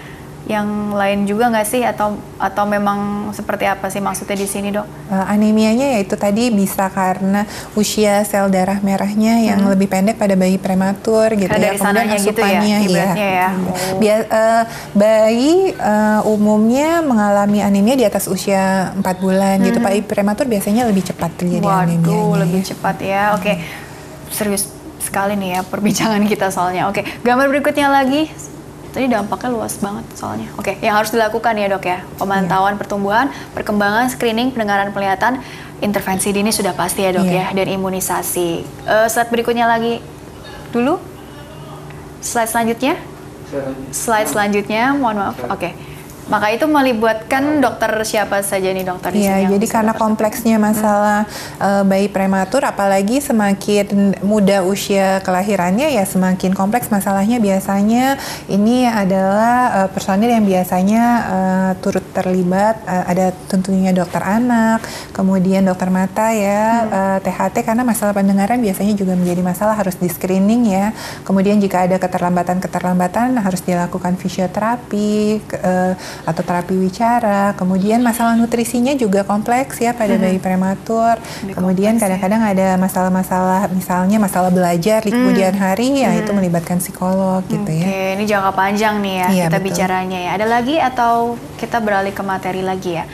[0.51, 4.83] yang lain juga nggak sih atau atau memang seperti apa sih maksudnya di sini dok?
[5.07, 7.47] Uh, anemianya yaitu tadi bisa karena
[7.79, 9.71] usia sel darah merahnya yang hmm.
[9.71, 11.79] lebih pendek pada bayi prematur gitu karena ya.
[11.79, 13.31] Kemudian asupannya gitu ya, ya.
[13.31, 13.49] ya.
[13.55, 14.03] Oh.
[14.03, 19.63] Bia, uh, bayi uh, umumnya mengalami anemia di atas usia 4 bulan gitu.
[19.63, 19.67] hmm.
[19.71, 19.79] gitu.
[19.79, 22.43] Bayi prematur biasanya lebih cepat terjadi Waduh, anemia.
[22.43, 23.23] lebih cepat ya.
[23.39, 23.55] Oke.
[23.55, 23.57] Okay.
[24.35, 24.67] Serius
[24.99, 26.91] sekali nih ya perbincangan kita soalnya.
[26.91, 28.31] Oke, gambar berikutnya lagi
[28.91, 30.51] Tadi dampaknya luas banget soalnya.
[30.59, 32.81] Oke, yang harus dilakukan ya dok ya, pemantauan yeah.
[32.83, 35.39] pertumbuhan, perkembangan, screening, pendengaran penglihatan,
[35.79, 37.55] intervensi dini sudah pasti ya dok yeah.
[37.55, 38.67] ya, dan imunisasi.
[38.87, 40.03] Uh, slide berikutnya lagi
[40.75, 40.99] dulu.
[42.21, 42.95] Slide selanjutnya.
[43.91, 45.39] Slide selanjutnya, mohon maaf.
[45.47, 45.71] Oke.
[45.71, 45.73] Okay.
[46.31, 51.59] Maka itu melibatkan dokter siapa saja nih dokter Iya, jadi karena kompleksnya masalah hmm.
[51.59, 57.43] uh, bayi prematur, apalagi semakin muda usia kelahirannya ya semakin kompleks masalahnya.
[57.43, 58.15] Biasanya
[58.47, 62.79] ini adalah uh, personil yang biasanya uh, turut terlibat.
[62.87, 66.95] Uh, ada tentunya dokter anak, kemudian dokter mata ya, hmm.
[66.95, 70.95] uh, THT karena masalah pendengaran biasanya juga menjadi masalah harus di screening ya.
[71.27, 75.43] Kemudian jika ada keterlambatan-keterlambatan harus dilakukan fisioterapi.
[75.59, 77.53] Uh, atau terapi wicara.
[77.57, 80.23] Kemudian masalah nutrisinya juga kompleks ya pada hmm.
[80.23, 81.17] bayi prematur.
[81.21, 82.01] Lebih kemudian ya.
[82.07, 82.51] kadang-kadang ya.
[82.53, 85.63] ada masalah-masalah misalnya masalah belajar di kemudian hmm.
[85.63, 86.21] hari ya hmm.
[86.25, 87.81] itu melibatkan psikolog gitu okay.
[87.81, 87.87] ya.
[87.87, 89.67] Oke, ini jangka panjang nih ya iya, kita betul.
[89.71, 90.31] bicaranya ya.
[90.37, 91.13] Ada lagi atau
[91.57, 93.05] kita beralih ke materi lagi ya?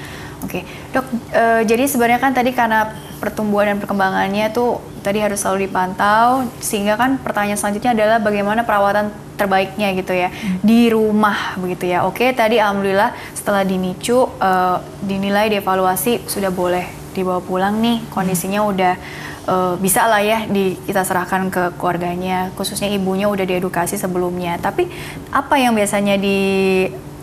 [0.44, 1.06] Oke, dok.
[1.32, 6.98] E, jadi sebenarnya kan tadi karena pertumbuhan dan perkembangannya tuh tadi harus selalu dipantau, sehingga
[6.98, 10.64] kan pertanyaan selanjutnya adalah bagaimana perawatan terbaiknya gitu ya hmm.
[10.64, 12.08] di rumah begitu ya.
[12.08, 18.72] Oke, tadi alhamdulillah setelah dinicu uh, dinilai dievaluasi sudah boleh dibawa pulang nih kondisinya hmm.
[18.72, 18.94] udah
[19.48, 24.56] uh, bisa lah ya di kita serahkan ke keluarganya, khususnya ibunya udah diedukasi sebelumnya.
[24.60, 24.88] Tapi
[25.32, 26.16] apa yang biasanya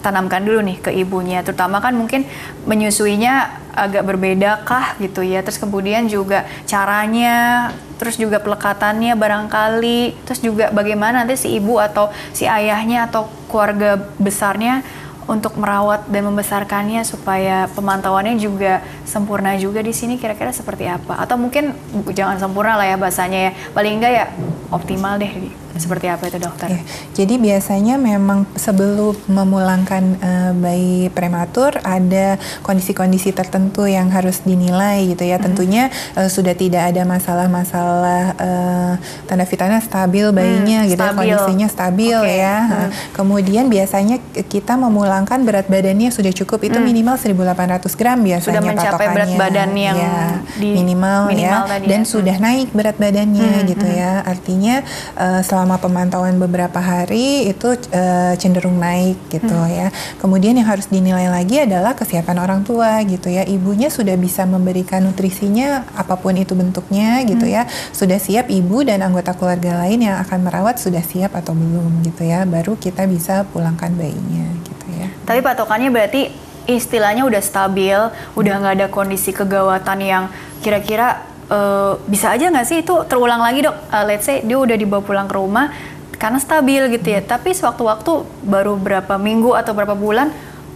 [0.03, 2.27] ditanamkan dulu nih ke ibunya, terutama kan mungkin
[2.67, 5.39] menyusuinya agak berbeda kah gitu ya.
[5.39, 12.11] Terus kemudian juga caranya, terus juga pelekatannya barangkali, terus juga bagaimana nanti si ibu atau
[12.35, 14.83] si ayahnya atau keluarga besarnya
[15.23, 21.15] untuk merawat dan membesarkannya supaya pemantauannya juga sempurna juga di sini kira-kira seperti apa?
[21.23, 21.71] Atau mungkin
[22.11, 23.51] jangan sempurna lah ya bahasanya ya.
[23.71, 24.25] Paling enggak ya
[24.67, 26.69] optimal deh seperti apa itu dokter?
[26.69, 26.81] Ya,
[27.17, 35.25] jadi biasanya memang sebelum memulangkan uh, bayi prematur ada kondisi-kondisi tertentu yang harus dinilai gitu
[35.25, 35.41] ya.
[35.41, 35.49] Hmm.
[35.49, 38.93] Tentunya uh, sudah tidak ada masalah-masalah uh,
[39.25, 41.25] tanda vitana stabil bayinya hmm, gitu ya, stabil.
[41.25, 42.37] ya, kondisinya stabil okay.
[42.37, 42.57] ya.
[42.61, 42.89] Hmm.
[43.17, 46.85] Kemudian biasanya kita memulangkan berat badannya sudah cukup itu hmm.
[46.85, 49.15] minimal 1800 gram biasanya sudah mencapai patokannya.
[49.17, 50.17] berat badan yang ya,
[50.61, 52.09] di minimal, minimal ya dan ya.
[52.09, 52.45] sudah hmm.
[52.45, 53.67] naik berat badannya hmm.
[53.73, 53.97] gitu hmm.
[53.97, 54.11] ya.
[54.21, 54.75] Artinya
[55.17, 59.71] uh, selama pemantauan beberapa hari itu uh, cenderung naik gitu hmm.
[59.71, 59.87] ya.
[60.19, 63.47] Kemudian yang harus dinilai lagi adalah kesiapan orang tua gitu ya.
[63.47, 67.55] Ibunya sudah bisa memberikan nutrisinya apa pun itu bentuknya gitu hmm.
[67.55, 67.63] ya.
[67.95, 72.27] Sudah siap ibu dan anggota keluarga lain yang akan merawat sudah siap atau belum gitu
[72.27, 72.43] ya.
[72.43, 75.07] Baru kita bisa pulangkan bayinya gitu ya.
[75.23, 76.31] Tapi patokannya berarti
[76.67, 77.99] istilahnya udah stabil,
[78.39, 80.23] udah nggak ada kondisi kegawatan yang
[80.63, 83.75] kira-kira uh, bisa aja nggak sih itu terulang lagi dok?
[83.89, 85.73] Uh, let's say dia udah dibawa pulang ke rumah
[86.15, 87.19] karena stabil gitu ya.
[87.23, 88.11] Tapi sewaktu-waktu
[88.45, 90.31] baru berapa minggu atau berapa bulan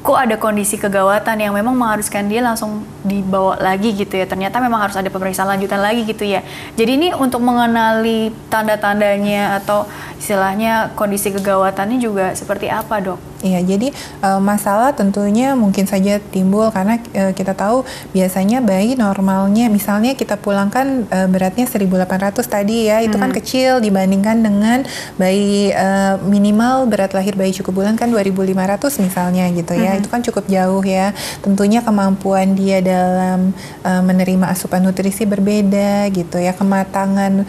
[0.08, 4.24] kok ada kondisi kegawatan yang memang mengharuskan dia langsung dibawa lagi gitu ya.
[4.24, 6.48] Ternyata memang harus ada pemeriksaan lanjutan lagi gitu ya.
[6.80, 9.84] Jadi ini untuk mengenali tanda-tandanya atau
[10.16, 13.20] istilahnya kondisi kegawatannya juga seperti apa dok?
[13.46, 13.94] Iya, jadi
[14.26, 20.42] uh, masalah tentunya mungkin saja timbul karena uh, kita tahu biasanya bayi normalnya misalnya kita
[20.42, 23.38] pulangkan uh, beratnya 1800 tadi ya, itu kan hmm.
[23.38, 24.82] kecil dibandingkan dengan
[25.22, 29.94] bayi uh, minimal berat lahir bayi cukup bulan kan 2500 misalnya gitu ya.
[29.94, 29.97] Hmm.
[30.00, 31.12] Itu kan cukup jauh ya.
[31.42, 33.52] Tentunya kemampuan dia dalam
[33.84, 36.54] uh, menerima asupan nutrisi berbeda gitu ya.
[36.54, 37.44] Kematangan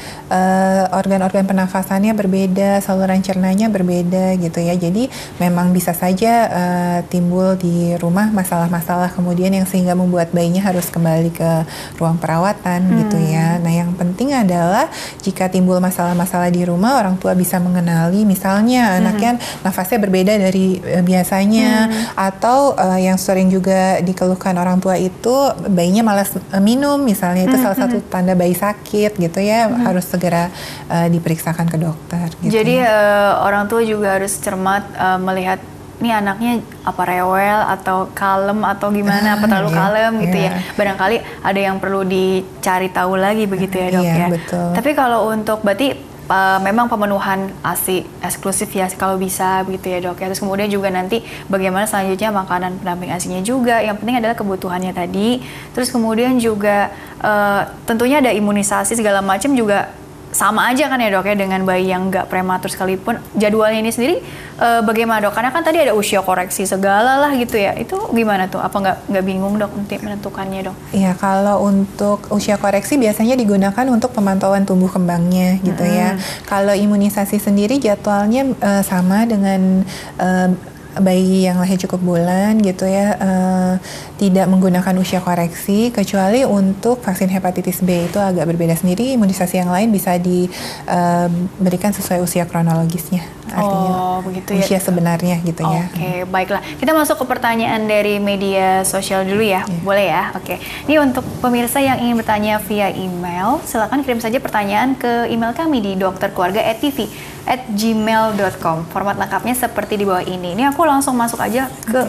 [0.93, 4.75] organ-organ uh, pernafasannya berbeda, saluran cernanya berbeda gitu ya.
[4.75, 5.09] Jadi
[5.39, 11.31] memang bisa saja uh, timbul di rumah masalah-masalah kemudian yang sehingga membuat bayinya harus kembali
[11.35, 11.51] ke
[11.99, 12.97] ruang perawatan hmm.
[13.05, 13.59] gitu ya.
[13.59, 14.87] Nah, yang penting adalah
[15.23, 18.99] jika timbul masalah-masalah di rumah orang tua bisa mengenali misalnya hmm.
[19.03, 19.31] anaknya
[19.63, 22.19] nafasnya berbeda dari uh, biasanya hmm.
[22.29, 25.35] Atau uh, yang sering juga dikeluhkan orang tua itu
[25.69, 27.65] bayinya malas uh, minum misalnya itu hmm.
[27.65, 28.09] salah satu hmm.
[28.13, 29.89] tanda bayi sakit gitu ya hmm.
[29.89, 30.53] harus segera
[30.93, 32.53] uh, diperiksakan ke dokter gitu.
[32.53, 35.59] Jadi uh, orang tua juga harus cermat uh, melihat
[35.99, 40.55] ini anaknya apa rewel atau kalem atau gimana apa terlalu yeah, kalem gitu yeah.
[40.55, 44.69] ya barangkali ada yang perlu dicari tahu lagi begitu ya dok yeah, ya betul.
[44.79, 50.21] tapi kalau untuk berarti uh, memang pemenuhan ASI eksklusif ya kalau bisa begitu ya dok
[50.21, 50.31] ya.
[50.31, 53.81] Terus kemudian juga nanti bagaimana selanjutnya makanan pendamping asinya juga.
[53.81, 55.43] Yang penting adalah kebutuhannya tadi.
[55.73, 56.93] Terus kemudian juga
[57.25, 59.91] uh, tentunya ada imunisasi segala macam juga
[60.29, 64.17] sama aja kan ya dok ya dengan bayi yang nggak prematur sekalipun jadwalnya ini sendiri
[64.61, 65.33] uh, bagaimana dok?
[65.33, 67.73] Karena kan tadi ada usia koreksi segala lah gitu ya.
[67.75, 68.61] Itu gimana tuh?
[68.61, 70.77] Apa nggak nggak bingung dok untuk menentukannya dok?
[70.93, 75.99] Iya kalau untuk usia koreksi biasanya digunakan untuk pemantauan tumbuh kembangnya gitu -hmm.
[75.99, 76.09] ya.
[76.45, 79.83] Kalau imunisasi sendiri jadwalnya uh, sama dengan
[80.21, 80.51] uh,
[81.01, 83.75] bayi yang lahir cukup bulan gitu ya uh,
[84.19, 89.71] tidak menggunakan usia koreksi kecuali untuk vaksin hepatitis B itu agak berbeda sendiri imunisasi yang
[89.71, 94.63] lain bisa diberikan uh, sesuai usia kronologisnya artinya oh, begitu ya.
[94.65, 95.83] usia sebenarnya gitu okay, ya.
[95.89, 99.83] Oke baiklah kita masuk ke pertanyaan dari media sosial dulu ya yeah.
[99.83, 100.59] boleh ya oke okay.
[100.87, 105.81] ini untuk pemirsa yang ingin bertanya via email silakan kirim saja pertanyaan ke email kami
[105.81, 107.09] di dokterkeluarga@tv
[107.49, 108.85] at gmail.com.
[108.93, 110.53] Format lengkapnya seperti di bawah ini.
[110.53, 112.01] Ini aku langsung masuk aja ke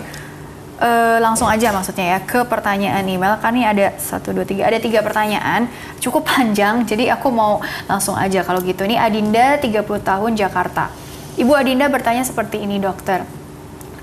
[0.84, 3.40] uh, langsung aja maksudnya ya ke pertanyaan email.
[3.40, 5.72] Kan ini ada satu dua tiga ada tiga pertanyaan
[6.04, 6.84] cukup panjang.
[6.84, 8.84] Jadi aku mau langsung aja kalau gitu.
[8.84, 10.92] Ini Adinda 30 tahun Jakarta.
[11.40, 13.24] Ibu Adinda bertanya seperti ini dokter.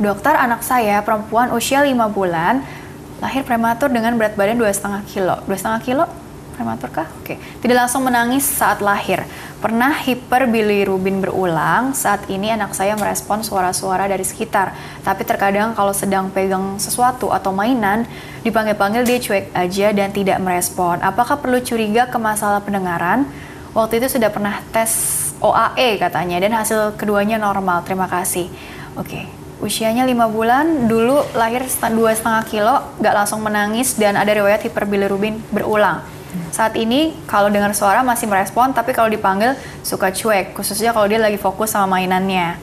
[0.00, 2.64] Dokter anak saya perempuan usia 5 bulan
[3.20, 5.36] lahir prematur dengan berat badan 2,5 kilo.
[5.44, 6.08] 2,5 kilo
[6.56, 7.04] prematur kah?
[7.20, 7.36] Oke.
[7.36, 9.28] Tidak langsung menangis saat lahir.
[9.60, 14.72] Pernah hiperbilirubin berulang, saat ini anak saya merespon suara-suara dari sekitar.
[15.04, 18.08] Tapi terkadang kalau sedang pegang sesuatu atau mainan,
[18.48, 21.04] dipanggil-panggil dia cuek aja dan tidak merespon.
[21.04, 23.28] Apakah perlu curiga ke masalah pendengaran?
[23.76, 27.84] Waktu itu sudah pernah tes OAE katanya dan hasil keduanya normal.
[27.84, 28.48] Terima kasih.
[28.96, 29.28] Oke.
[29.56, 36.04] Usianya 5 bulan, dulu lahir 2,5 kilo, gak langsung menangis dan ada riwayat hiperbilirubin berulang
[36.52, 41.20] Saat ini kalau dengar suara masih merespon, tapi kalau dipanggil suka cuek, khususnya kalau dia
[41.20, 42.56] lagi fokus sama mainannya.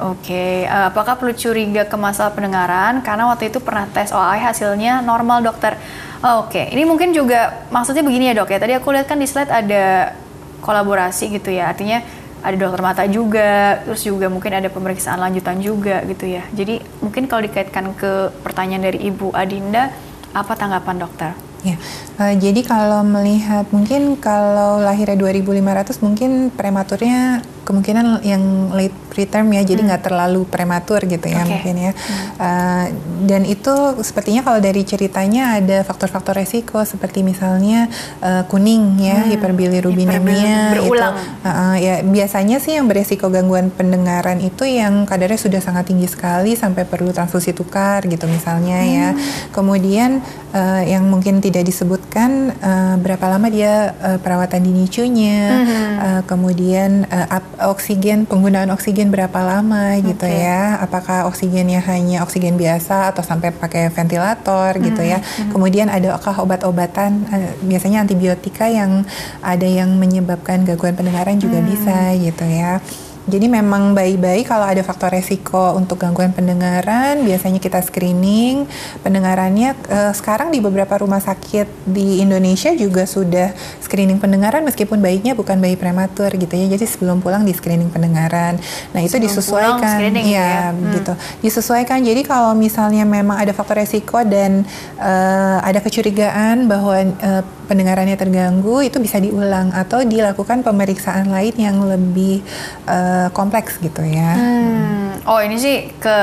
[0.00, 3.04] Oke, uh, apakah perlu curiga ke masalah pendengaran?
[3.04, 5.78] Karena waktu itu pernah tes OAI hasilnya normal dokter.
[6.22, 8.58] Oke, ini mungkin juga maksudnya begini ya dok ya.
[8.58, 10.16] Tadi aku lihat kan di slide ada
[10.62, 11.68] kolaborasi gitu ya.
[11.74, 12.00] Artinya
[12.42, 16.42] ada dokter mata juga, terus juga mungkin ada pemeriksaan lanjutan juga gitu ya.
[16.54, 19.90] Jadi mungkin kalau dikaitkan ke pertanyaan dari Ibu Adinda,
[20.34, 21.30] apa tanggapan dokter?
[21.62, 21.78] Ya,
[22.18, 29.62] uh, jadi kalau melihat mungkin kalau lahirnya 2500 mungkin prematurnya kemungkinan yang late preterm ya,
[29.62, 29.88] jadi hmm.
[29.92, 30.08] nggak hmm.
[30.08, 31.50] terlalu prematur gitu ya okay.
[31.52, 31.92] mungkin ya.
[31.92, 32.16] Hmm.
[32.40, 32.86] Uh,
[33.28, 37.92] dan itu sepertinya kalau dari ceritanya ada faktor-faktor resiko seperti misalnya
[38.24, 39.28] uh, kuning ya, hmm.
[39.36, 41.14] hiperbilirubinemia berulang.
[41.20, 46.08] Itu, uh, ya biasanya sih yang beresiko gangguan pendengaran itu yang kadarnya sudah sangat tinggi
[46.08, 49.08] sekali sampai perlu transfusi tukar gitu misalnya ya.
[49.12, 49.18] hmm.
[49.20, 49.50] ya.
[49.52, 50.10] Kemudian
[50.56, 55.94] uh, yang mungkin tidak disebutkan uh, berapa lama dia uh, perawatan di NICU-nya, hmm.
[56.00, 57.28] uh, kemudian uh,
[57.60, 60.14] oksigen penggunaan oksigen berapa lama okay.
[60.14, 64.82] gitu ya apakah oksigennya hanya oksigen biasa atau sampai pakai ventilator hmm.
[64.88, 65.52] gitu ya hmm.
[65.52, 69.04] kemudian adakah obat-obatan uh, biasanya antibiotika yang
[69.44, 71.68] ada yang menyebabkan gangguan pendengaran juga hmm.
[71.68, 72.80] bisa gitu ya
[73.22, 78.66] jadi memang bayi-bayi kalau ada faktor resiko untuk gangguan pendengaran, biasanya kita screening
[79.06, 79.78] pendengarannya.
[79.86, 85.62] Eh, sekarang di beberapa rumah sakit di Indonesia juga sudah screening pendengaran meskipun bayinya bukan
[85.62, 86.66] bayi prematur gitu ya.
[86.74, 88.58] Jadi sebelum pulang di screening pendengaran.
[88.90, 90.92] Nah itu sebelum disesuaikan, ya, ya hmm.
[90.98, 91.12] gitu.
[91.46, 92.02] Disesuaikan.
[92.02, 94.66] Jadi kalau misalnya memang ada faktor resiko dan
[94.98, 101.80] uh, ada kecurigaan bahwa uh, pendengarannya terganggu, itu bisa diulang atau dilakukan pemeriksaan lain yang
[101.80, 102.44] lebih
[102.84, 104.36] uh, kompleks gitu ya.
[104.36, 105.24] Hmm.
[105.24, 106.16] Oh ini sih ke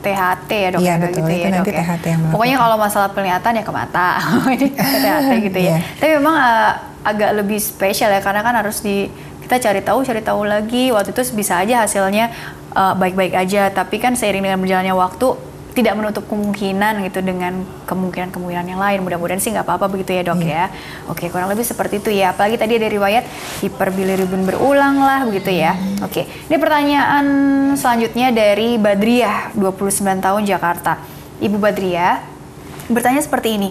[0.00, 2.34] THT ya dok Iya ya, betul, gitu itu ya, nanti dok, THT yang melakukan.
[2.34, 4.08] Pokoknya kalau masalah penglihatan ya ke mata,
[4.58, 5.70] ini ke THT gitu ya.
[5.78, 5.80] Yeah.
[6.02, 6.72] Tapi memang uh,
[7.06, 9.06] agak lebih spesial ya karena kan harus di
[9.40, 12.30] kita cari tahu cari tahu lagi waktu itu bisa aja hasilnya
[12.70, 15.34] eh, baik-baik uh, aja tapi kan seiring dengan berjalannya waktu
[15.70, 18.98] tidak menutup kemungkinan gitu dengan kemungkinan-kemungkinan yang lain.
[19.06, 20.66] Mudah-mudahan sih nggak apa-apa begitu ya dok yeah.
[20.70, 21.10] ya.
[21.10, 22.34] Oke kurang lebih seperti itu ya.
[22.34, 23.24] Apalagi tadi ada riwayat
[23.62, 25.78] hiperbilirubin berulang lah begitu ya.
[25.78, 26.06] Hmm.
[26.06, 27.26] Oke ini pertanyaan
[27.78, 30.98] selanjutnya dari Badriah 29 tahun Jakarta.
[31.40, 32.20] Ibu Badriah
[32.90, 33.70] bertanya seperti ini.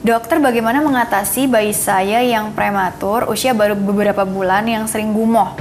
[0.00, 5.52] Dokter bagaimana mengatasi bayi saya yang prematur usia baru beberapa bulan yang sering gumoh?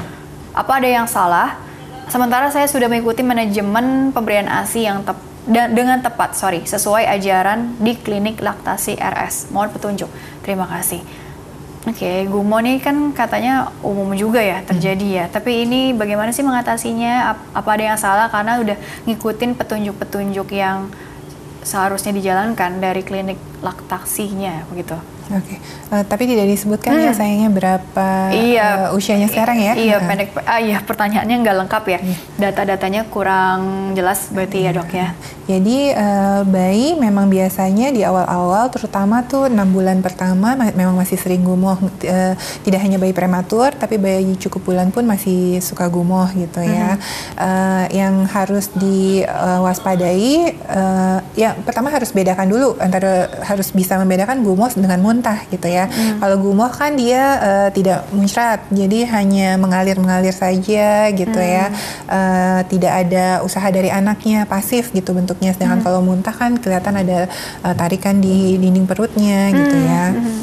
[0.56, 1.60] Apa ada yang salah?
[2.08, 7.73] Sementara saya sudah mengikuti manajemen pemberian ASI yang tepat dan dengan tepat, sorry, sesuai ajaran
[7.81, 9.49] di klinik laktasi RS.
[9.49, 10.09] Mohon petunjuk.
[10.45, 11.01] Terima kasih.
[11.89, 15.25] Oke, okay, gumo ini kan katanya umum juga ya terjadi ya.
[15.25, 17.33] Tapi ini bagaimana sih mengatasinya?
[17.55, 18.77] Apa ada yang salah karena udah
[19.09, 20.93] ngikutin petunjuk-petunjuk yang
[21.65, 25.01] seharusnya dijalankan dari klinik laktasinya begitu?
[25.29, 25.57] Oke, okay.
[25.93, 27.05] uh, eh, tapi tidak disebutkan ya hmm.
[27.05, 29.77] ya sayangnya berapa iya, uh, usianya sekarang ya?
[29.77, 30.09] Iya, uh.
[30.09, 30.33] pendek.
[30.41, 31.99] Ah iya, pertanyaannya nggak lengkap ya.
[32.01, 32.17] Iya.
[32.49, 35.13] Data-datanya kurang jelas berarti ya dok ya.
[35.45, 41.45] Jadi uh, bayi memang biasanya di awal-awal, terutama tuh enam bulan pertama memang masih sering
[41.45, 41.77] gumoh.
[41.77, 42.33] Uh,
[42.65, 46.97] tidak hanya bayi prematur, tapi bayi cukup bulan pun masih suka gumoh gitu ya.
[46.97, 47.05] Hmm.
[47.37, 54.73] Uh, yang harus diwaspadai, uh, ya pertama harus bedakan dulu antara harus bisa membedakan gumoh
[54.73, 55.89] dengan muntah gitu ya.
[55.89, 56.21] Hmm.
[56.21, 61.67] Kalau gumoh kan dia uh, tidak muncrat, jadi hanya mengalir-mengalir saja gitu ya.
[61.67, 61.75] hmm.
[61.75, 62.08] ya.
[62.08, 65.88] Uh, tidak ada usaha dari anaknya, pasif gitu bentuk perutnya sedangkan hmm.
[65.88, 67.19] kalau muntah kan kelihatan ada
[67.63, 69.88] uh, tarikan di dinding perutnya gitu hmm.
[69.88, 70.39] ya hmm.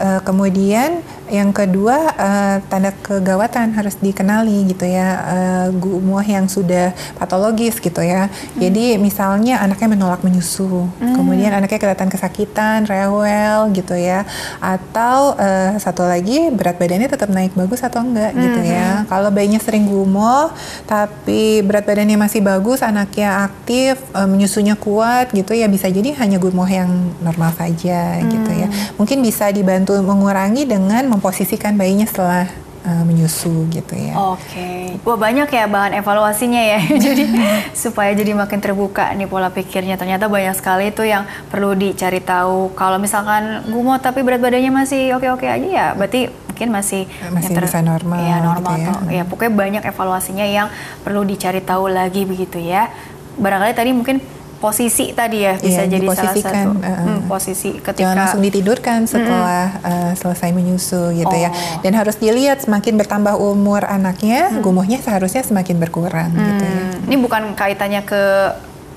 [0.00, 6.92] uh, kemudian yang kedua uh, tanda kegawatan harus dikenali gitu ya uh, gumoh yang sudah
[7.16, 8.28] patologis gitu ya.
[8.28, 8.60] Hmm.
[8.60, 11.14] Jadi misalnya anaknya menolak menyusu, hmm.
[11.16, 14.28] kemudian anaknya kelihatan kesakitan, rewel gitu ya,
[14.60, 18.42] atau uh, satu lagi berat badannya tetap naik bagus atau enggak hmm.
[18.44, 18.88] gitu ya.
[19.00, 19.06] Hmm.
[19.08, 20.52] Kalau bayinya sering gumoh
[20.84, 26.36] tapi berat badannya masih bagus, anaknya aktif, uh, menyusunya kuat gitu ya bisa jadi hanya
[26.36, 26.90] gumoh yang
[27.24, 28.28] normal saja hmm.
[28.28, 28.68] gitu ya.
[28.68, 29.00] Hmm.
[29.00, 32.50] Mungkin bisa dibantu mengurangi dengan memposisikan bayinya setelah
[32.84, 34.14] uh, menyusu gitu ya.
[34.14, 34.82] Oke, okay.
[35.02, 36.80] wah banyak ya bahan evaluasinya ya.
[37.04, 37.24] jadi
[37.72, 39.96] supaya jadi makin terbuka nih pola pikirnya.
[39.96, 42.76] Ternyata banyak sekali itu yang perlu dicari tahu.
[42.76, 47.80] Kalau misalkan gumoh tapi berat badannya masih oke-oke aja ya, berarti mungkin masih masih bisa
[47.80, 48.20] normal.
[48.20, 48.92] Ya normal gitu ya.
[48.92, 50.68] Atau, ya pokoknya banyak evaluasinya yang
[51.02, 52.92] perlu dicari tahu lagi begitu ya.
[53.34, 54.22] Barangkali tadi mungkin
[54.64, 59.04] posisi tadi ya bisa iya, jadi salah satu uh, hmm, posisi ketika jangan langsung ditidurkan
[59.04, 59.84] setelah hmm.
[59.84, 61.52] uh, selesai menyusu gitu ya.
[61.52, 61.60] oh.
[61.76, 64.64] ya dan harus dilihat semakin bertambah umur anaknya hmm.
[64.64, 66.40] gumuhnya seharusnya semakin berkurang hmm.
[66.48, 66.80] gitu ya
[67.12, 68.22] ini bukan kaitannya ke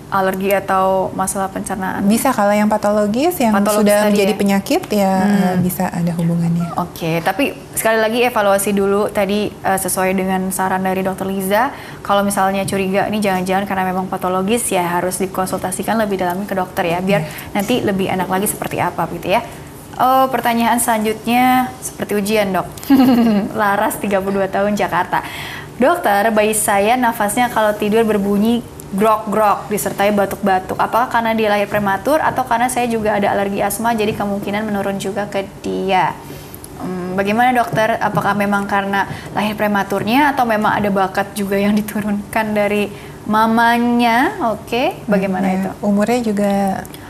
[0.07, 2.03] alergi atau masalah pencernaan?
[2.07, 4.39] Bisa kalau yang patologis yang patologis sudah menjadi ya?
[4.39, 5.55] penyakit ya hmm.
[5.59, 6.67] bisa ada hubungannya.
[6.79, 11.75] Oke, okay, tapi sekali lagi evaluasi dulu tadi uh, sesuai dengan saran dari dokter Liza.
[11.99, 16.87] Kalau misalnya curiga ini jangan-jangan karena memang patologis ya harus dikonsultasikan lebih dalam ke dokter
[16.87, 17.51] ya biar hmm.
[17.51, 19.43] nanti lebih enak lagi seperti apa gitu ya.
[19.97, 22.69] Oh, pertanyaan selanjutnya seperti ujian, Dok.
[23.59, 25.25] Laras 32 tahun Jakarta.
[25.81, 28.61] Dokter, bayi saya nafasnya kalau tidur berbunyi
[28.95, 30.79] grok-grok disertai batuk-batuk.
[30.79, 34.95] Apakah karena dia lahir prematur atau karena saya juga ada alergi asma jadi kemungkinan menurun
[34.95, 36.15] juga ke dia?
[36.77, 37.99] Hmm, bagaimana dokter?
[37.99, 42.87] Apakah memang karena lahir prematurnya atau memang ada bakat juga yang diturunkan dari
[43.27, 44.39] mamanya?
[44.55, 44.87] Oke, okay.
[45.09, 45.59] bagaimana hmm, ya.
[45.59, 45.69] itu?
[45.83, 46.53] Umurnya juga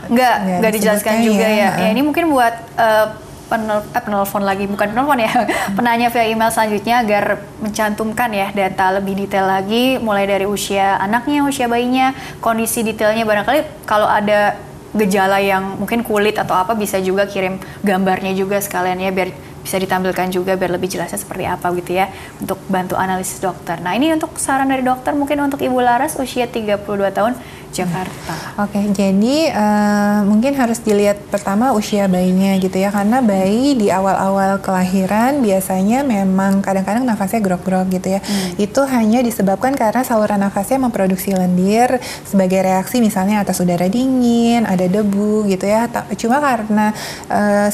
[0.08, 1.70] nggak nggak dijelaskan juga ya.
[1.78, 1.84] ya.
[1.84, 5.32] Ya ini mungkin buat uh, penel, eh, penelpon lagi bukan penelpon ya
[5.76, 11.42] penanya via email selanjutnya agar mencantumkan ya data lebih detail lagi mulai dari usia anaknya
[11.42, 12.12] usia bayinya
[12.44, 13.24] kondisi detailnya.
[13.24, 14.54] Barangkali kalau ada
[14.96, 19.28] gejala yang mungkin kulit atau apa bisa juga kirim gambarnya juga sekalian ya biar
[19.68, 22.08] bisa ditampilkan juga biar lebih jelasnya seperti apa gitu ya
[22.40, 23.76] untuk bantu analisis dokter.
[23.84, 27.36] Nah ini untuk saran dari dokter mungkin untuk Ibu Laras usia 32 tahun
[27.68, 28.64] Jakarta.
[28.64, 33.92] Oke, okay, jadi uh, mungkin harus dilihat pertama usia bayinya gitu ya, karena bayi di
[33.92, 38.20] awal-awal kelahiran biasanya memang kadang-kadang nafasnya grok-grok gitu ya.
[38.24, 38.56] Hmm.
[38.56, 44.88] Itu hanya disebabkan karena saluran nafasnya memproduksi lendir sebagai reaksi misalnya atas udara dingin, ada
[44.88, 45.92] debu gitu ya.
[46.16, 46.96] Cuma karena
[47.28, 47.68] uh,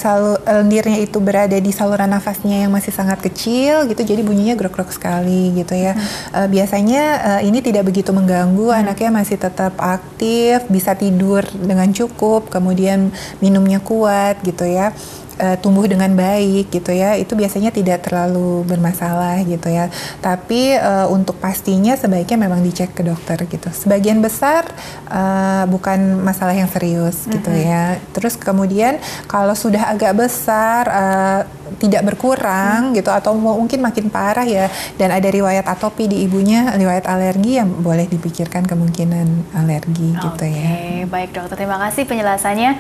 [0.59, 5.53] lendirnya itu berada di saluran nafasnya yang masih sangat kecil gitu, jadi bunyinya grok-grok sekali
[5.53, 5.93] gitu ya.
[5.93, 6.05] Hmm.
[6.32, 8.80] Uh, biasanya uh, ini tidak begitu mengganggu, hmm.
[8.80, 13.12] anaknya masih tetap aktif, bisa tidur dengan cukup, kemudian
[13.45, 14.97] minumnya kuat gitu ya
[15.41, 21.07] uh, tumbuh dengan baik gitu ya itu biasanya tidak terlalu bermasalah gitu ya tapi uh,
[21.11, 24.66] untuk pastinya sebaiknya memang dicek ke dokter gitu sebagian besar
[25.11, 27.35] uh, bukan masalah yang serius mm -hmm.
[27.39, 31.43] gitu ya terus kemudian kalau sudah agak besar uh,
[31.78, 32.95] tidak berkurang hmm.
[32.99, 34.70] gitu atau mungkin makin parah ya
[35.01, 40.22] dan ada riwayat atopi di ibunya riwayat alergi yang boleh dipikirkan kemungkinan alergi okay.
[40.22, 40.70] gitu ya.
[40.70, 42.70] Oke, baik dokter terima kasih penjelasannya.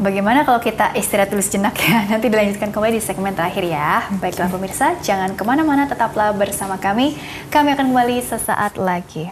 [0.00, 2.00] Bagaimana kalau kita istirahat dulu sejenak ya?
[2.16, 4.08] Nanti dilanjutkan kembali di segmen terakhir ya.
[4.16, 7.20] Baiklah pemirsa, jangan ke mana-mana, tetaplah bersama kami.
[7.52, 9.28] Kami akan kembali sesaat lagi.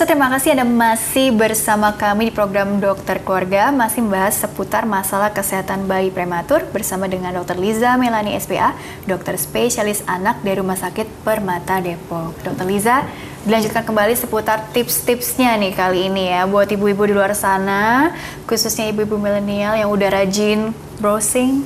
[0.00, 5.28] Pemirsa terima kasih Anda masih bersama kami di program Dokter Keluarga masih membahas seputar masalah
[5.28, 7.60] kesehatan bayi prematur bersama dengan Dr.
[7.60, 8.72] Liza Melani SPA,
[9.04, 12.32] dokter spesialis anak dari Rumah Sakit Permata Depok.
[12.40, 12.64] Dr.
[12.64, 13.04] Liza,
[13.44, 18.16] dilanjutkan kembali seputar tips-tipsnya nih kali ini ya buat ibu-ibu di luar sana,
[18.48, 21.64] khususnya ibu-ibu milenial yang udah rajin browsing,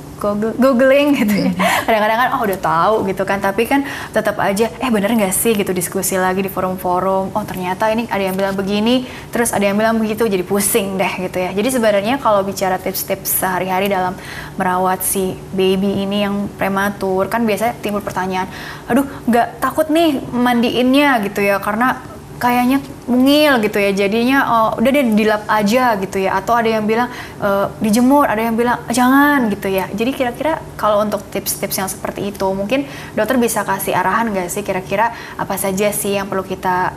[0.63, 1.51] googling gitu ya.
[1.51, 1.59] Hmm.
[1.91, 3.83] Kadang-kadang kan oh udah tahu gitu kan, tapi kan
[4.15, 7.35] tetap aja eh bener nggak sih gitu diskusi lagi di forum-forum.
[7.35, 9.05] Oh ternyata ini ada yang bilang begini,
[9.35, 11.51] terus ada yang bilang begitu, jadi pusing deh gitu ya.
[11.51, 14.15] Jadi sebenarnya kalau bicara tips-tips sehari-hari dalam
[14.55, 18.47] merawat si baby ini yang prematur, kan biasanya timbul pertanyaan,
[18.87, 23.91] aduh nggak takut nih mandiinnya gitu ya, karena kayaknya mungil gitu ya.
[23.95, 26.37] Jadinya oh, udah deh dilap aja gitu ya.
[26.39, 27.09] Atau ada yang bilang
[27.39, 27.49] e,
[27.81, 29.87] dijemur ada yang bilang jangan gitu ya.
[29.91, 34.63] Jadi kira-kira kalau untuk tips-tips yang seperti itu mungkin dokter bisa kasih arahan nggak sih
[34.67, 36.95] kira-kira apa saja sih yang perlu kita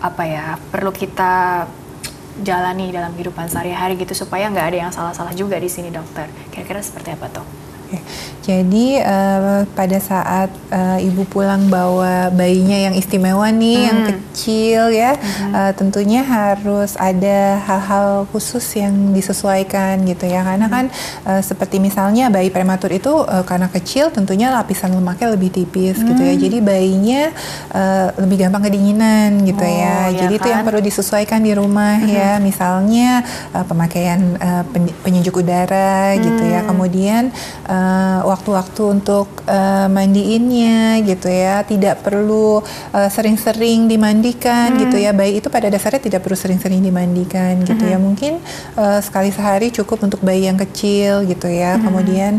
[0.00, 1.66] apa ya perlu kita
[2.40, 6.30] jalani dalam kehidupan sehari-hari gitu supaya nggak ada yang salah-salah juga di sini dokter?
[6.48, 7.46] Kira-kira seperti apa tuh?
[8.40, 13.86] Jadi uh, pada saat uh, ibu pulang bawa bayinya yang istimewa nih, hmm.
[13.86, 15.52] yang kecil ya, hmm.
[15.54, 20.74] uh, tentunya harus ada hal-hal khusus yang disesuaikan gitu ya, karena hmm.
[20.74, 20.84] kan
[21.28, 26.06] uh, seperti misalnya bayi prematur itu uh, karena kecil, tentunya lapisan lemaknya lebih tipis hmm.
[26.10, 26.42] gitu ya, hmm.
[26.42, 27.22] jadi bayinya
[27.70, 30.10] uh, lebih gampang kedinginan gitu ya.
[30.10, 30.40] oh, ya, jadi kan?
[30.40, 30.68] itu yang kan?
[30.72, 32.08] perlu disesuaikan di rumah hmm.
[32.08, 33.22] ya, misalnya
[33.52, 34.64] uh, pemakaian uh,
[35.06, 36.20] penyejuk udara hmm.
[36.24, 36.68] gitu ya, hmm.
[36.72, 37.22] kemudian
[37.68, 37.79] uh,
[38.24, 42.62] waktu-waktu untuk uh, mandiinnya gitu ya tidak perlu
[42.94, 44.80] uh, sering-sering dimandikan hmm.
[44.86, 47.98] gitu ya bayi itu pada dasarnya tidak perlu sering-sering dimandikan gitu ya.
[47.98, 48.02] hmm.
[48.02, 48.32] ya mungkin
[48.78, 51.82] uh, sekali sehari cukup untuk bayi yang kecil gitu ya hmm.
[51.84, 52.32] kemudian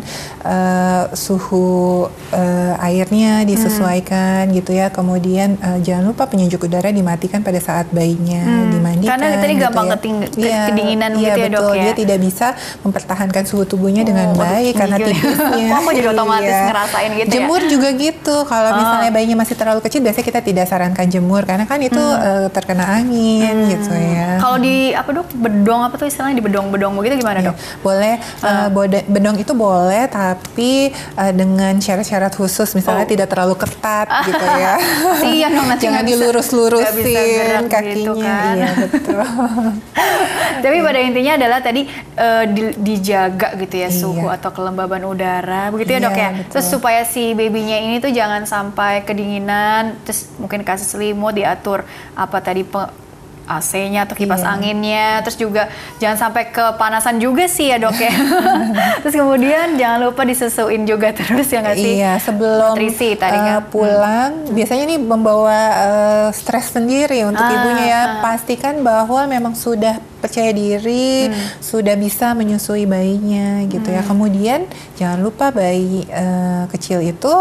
[0.44, 4.56] uh, suhu uh, airnya disesuaikan hmm.
[4.64, 8.70] gitu ya kemudian uh, jangan lupa penyejuk udara dimatikan pada saat bayinya hmm.
[8.74, 9.98] dimandikan karena tadi gitu gampang ya.
[10.38, 11.62] ya, kedinginan iya, gitu ya betul.
[11.62, 12.48] dok ya dia tidak bisa
[12.86, 14.98] mempertahankan suhu tubuhnya oh, dengan baik karena
[15.34, 16.66] tipisnya aku jadi otomatis Iya.
[16.68, 17.70] ngerasain gitu Jemur ya.
[17.70, 18.36] juga gitu.
[18.44, 22.48] Kalau misalnya bayinya masih terlalu kecil, biasanya kita tidak sarankan jemur karena kan itu eh,
[22.50, 24.38] terkena angin gitu ya.
[24.38, 27.56] Kalau di apa dok bedong apa tuh istilahnya di bedong-bedong begitu gimana Iya, dok?
[27.82, 33.10] boleh eh, bode- bedong itu boleh tapi eh, dengan syarat-syarat khusus misalnya Oh.
[33.10, 34.76] tidak terlalu ketat gitu ya.
[34.78, 37.94] Kasian dong nanti Jangan dilurus-lurusin gerak kakinya.
[37.94, 38.56] gitu kan.
[38.56, 39.22] Iya betul.
[40.62, 41.82] Tapi pada intinya adalah tadi
[42.16, 43.90] eh, di- dijaga gitu ya Iya.
[43.92, 45.21] suhu atau kelembaban udara
[45.70, 46.30] begitu ya Iya, dok ya.
[46.34, 46.52] betul.
[46.52, 52.38] Terus supaya si babynya ini tuh jangan sampai kedinginan, terus mungkin kasih selimut diatur apa
[52.40, 53.00] tadi pe-
[53.44, 54.50] AC-nya atau kipas Iya.
[54.50, 55.68] anginnya, terus juga
[55.98, 58.14] jangan sampai kepanasan juga sih ya dok ya.
[59.02, 62.00] terus kemudian jangan lupa disusuin juga terus ya nggak sih?
[62.00, 63.68] Iya, sebelum Nutrisi tadi eh, kan.
[63.68, 68.00] pulang, biasanya nih membawa eh, stres sendiri untuk Ah, ibunya ya.
[68.00, 68.08] ah.
[68.24, 71.34] Pastikan bahwa memang sudah percaya diri, Hmm.
[71.60, 74.02] sudah bisa menyusui bayinya gitu ya.
[74.02, 77.34] Kemudian jangan lupa bayi eh, kecil itu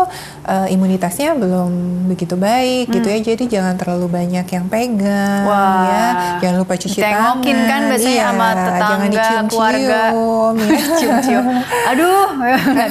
[0.42, 1.70] eh, imunitasnya belum
[2.06, 3.18] begitu baik gitu ya.
[3.22, 5.46] Jadi jangan terlalu banyak yang pegang Hmm.
[5.46, 5.84] Wah.
[5.84, 6.06] ya.
[6.40, 7.68] Jangan lupa cuci Ditengokin tangan.
[7.68, 10.00] kan biasanya Iya, sama jangan tetangga, dicium-cium, keluarga.
[10.00, 10.88] ya.
[10.98, 11.44] cium-cium.
[11.86, 12.24] Aduh,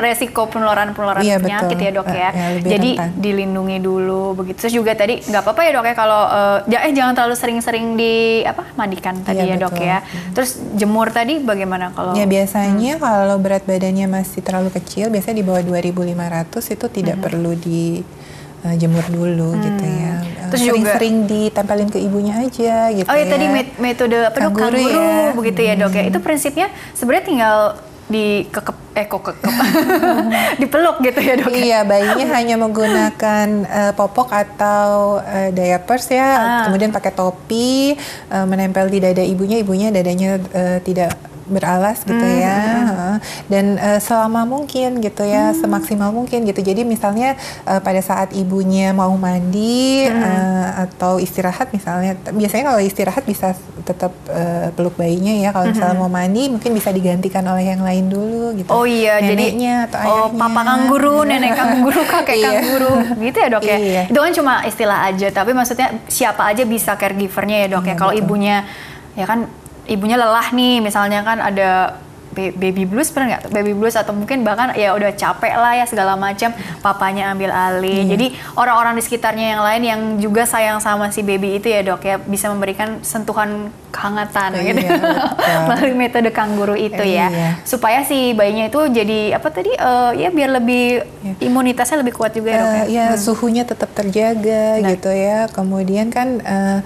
[0.00, 1.86] resiko penularan-penularan Iya, penyakit betul.
[1.86, 2.30] ya dok ya.
[2.30, 3.10] Eh, ya, Jadi rentan.
[3.16, 4.58] dilindungi dulu begitu.
[4.60, 6.22] Terus juga tadi nggak apa-apa ya dok ya kalau
[6.66, 9.86] ja- eh jangan terlalu sering-sering di apa mandikan tadi Iya, ya dok betul.
[9.86, 9.98] ya.
[10.32, 12.12] Terus jemur tadi bagaimana kalau?
[12.12, 16.16] Ya biasanya kalau berat badannya masih terlalu kecil, biasanya di bawah 2.500
[16.70, 18.00] itu tidak perlu di
[18.60, 20.12] eh, jemur dulu gitu ya.
[20.12, 20.48] Eh, Hmm.
[20.50, 23.30] Terus juga- Sering-sering ditempelin ke ibunya aja gitu Oh ya, ya.
[23.30, 24.42] tadi met- metode apa dok?
[24.52, 25.32] Kanguru Kanguru, ya.
[25.32, 26.02] begitu ya dok ya.
[26.04, 27.56] Itu prinsipnya sebenarnya tinggal
[28.10, 29.54] di kekep eh kok kekep
[30.60, 31.48] dipeluk gitu ya dok.
[31.48, 31.56] ya?
[31.56, 36.62] Iya, bayinya hanya menggunakan eh, popok atau eh, diapers ya, Ah.
[36.66, 37.94] kemudian pakai topi,
[38.26, 41.14] eh, menempel di dada ibunya, ibunya dadanya eh, tidak
[41.50, 43.16] beralas gitu Hmm, ya, Heeh.
[43.46, 45.58] dan eh, selama mungkin gitu ya, Hmm.
[45.58, 46.60] semaksimal mungkin gitu.
[46.60, 50.14] Jadi misalnya eh, pada saat ibunya mau mandi Hmm.
[50.16, 55.50] eh, atau istirahat misalnya, biasanya kalau istirahat bisa tetap eh, peluk bayinya ya.
[55.50, 58.66] Kalau misalnya mau mandi mungkin bisa digantikan oleh yang lain dulu gitu.
[58.66, 58.76] Hmm.
[58.76, 60.38] Oh iya, jadi Neneknya atau oh ayahnya.
[60.38, 62.50] papa kanguru, nenek kanguru, kakek Iya.
[62.54, 63.76] kanguru, gitu ya dok ya.
[63.76, 64.02] Iya.
[64.06, 67.88] Itu kan cuma istilah aja, tapi maksudnya siapa aja bisa caregivernya ya dok ya.
[67.88, 68.22] Iya, Kalau betul.
[68.22, 68.56] ibunya,
[69.12, 69.50] ya kan
[69.90, 71.98] ibunya lelah nih, misalnya kan ada
[72.30, 75.82] ba- baby blues pernah nggak baby blues atau mungkin bahkan ya udah capek lah ya
[75.82, 78.08] segala macam papanya ambil alih Iya.
[78.08, 81.98] jadi orang-orang di sekitarnya yang lain yang juga sayang sama si baby itu ya dok
[82.00, 83.50] ya bisa memberikan sentuhan
[83.90, 85.58] kehangatan Iya, gitu betul.
[85.66, 87.50] melalui metode kanguru itu ya Iya.
[87.66, 91.02] supaya si bayinya itu jadi apa tadi eh, ya biar lebih
[91.40, 92.78] imunitasnya lebih kuat juga ya dok ya.
[92.78, 94.86] Eh, ya suhunya tetap terjaga Nah.
[94.88, 95.50] gitu ya.
[95.50, 96.78] Kemudian kan eh,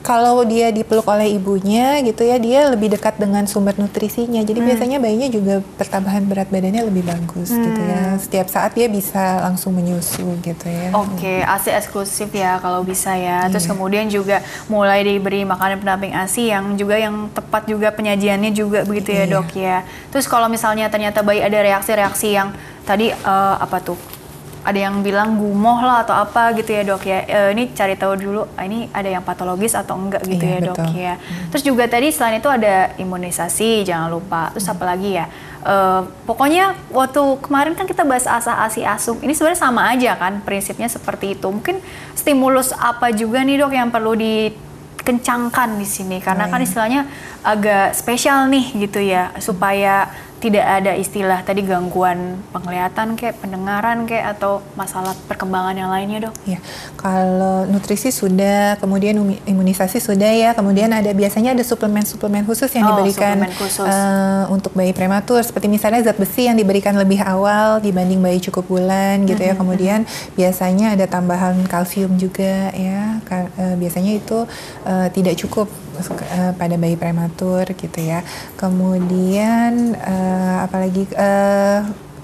[0.00, 4.40] kalau dia dipeluk oleh ibunya gitu ya, dia lebih dekat dengan sumber nutrisinya.
[4.40, 4.48] Hmm.
[4.48, 8.14] Jadi biasanya bayinya juga pertambahan berat badannya lebih bagus gitu ya.
[8.14, 8.20] Hmm.
[8.20, 10.90] Setiap saat dia bisa langsung menyusu gitu ya.
[10.96, 13.46] Oke, ASI eksklusif ya kalau bisa ya.
[13.48, 13.70] Terus Iya.
[13.76, 19.14] kemudian juga mulai diberi makanan pendamping ASI yang juga yang tepat juga penyajiannya juga begitu
[19.14, 19.32] ya Iya.
[19.38, 19.78] dok ya.
[20.10, 22.50] Terus kalau misalnya ternyata bayi ada reaksi-reaksi yang
[22.82, 24.09] tadi eh, apa tuh?
[24.60, 27.24] Ada yang bilang gumoh lah atau apa gitu ya dok ya.
[27.24, 30.58] Eh, ini cari tahu dulu ah, ini ada yang patologis atau enggak gitu Iya, ya
[30.62, 30.92] dok betul.
[30.94, 31.14] ya.
[31.48, 34.52] Terus juga tadi selain itu ada imunisasi jangan lupa.
[34.52, 35.26] Terus apa lagi ya?
[35.60, 39.16] Eh, pokoknya waktu kemarin kan kita bahas asa asi asum.
[39.16, 41.46] Ini sebenarnya sama aja kan prinsipnya seperti itu.
[41.46, 41.80] Mungkin
[42.12, 46.66] stimulus apa juga nih dok yang perlu dikencangkan di sini karena Oh, kan iya.
[46.66, 47.00] istilahnya
[47.40, 50.08] agak spesial nih gitu ya supaya
[50.40, 56.34] tidak ada istilah tadi gangguan penglihatan kayak pendengaran kayak atau masalah perkembangan yang lainnya dok.
[56.42, 56.56] Ya,
[56.96, 59.14] kalau nutrisi sudah, kemudian
[59.44, 63.84] imunisasi sudah ya, kemudian ada biasanya ada suplemen-suplemen khusus yang Oh, diberikan khusus.
[63.84, 68.64] eh, untuk bayi prematur, seperti misalnya zat besi yang diberikan lebih awal dibanding bayi cukup
[68.66, 69.60] bulan gitu Mm-hmm, ya.
[69.60, 70.00] Kemudian
[70.34, 74.48] biasanya ada tambahan kalsium juga ya, Ka- eh, biasanya itu
[74.82, 75.68] eh, tidak cukup
[76.08, 78.24] eh, pada bayi prematur gitu ya.
[78.56, 81.80] Kemudian eh, apalagi eh,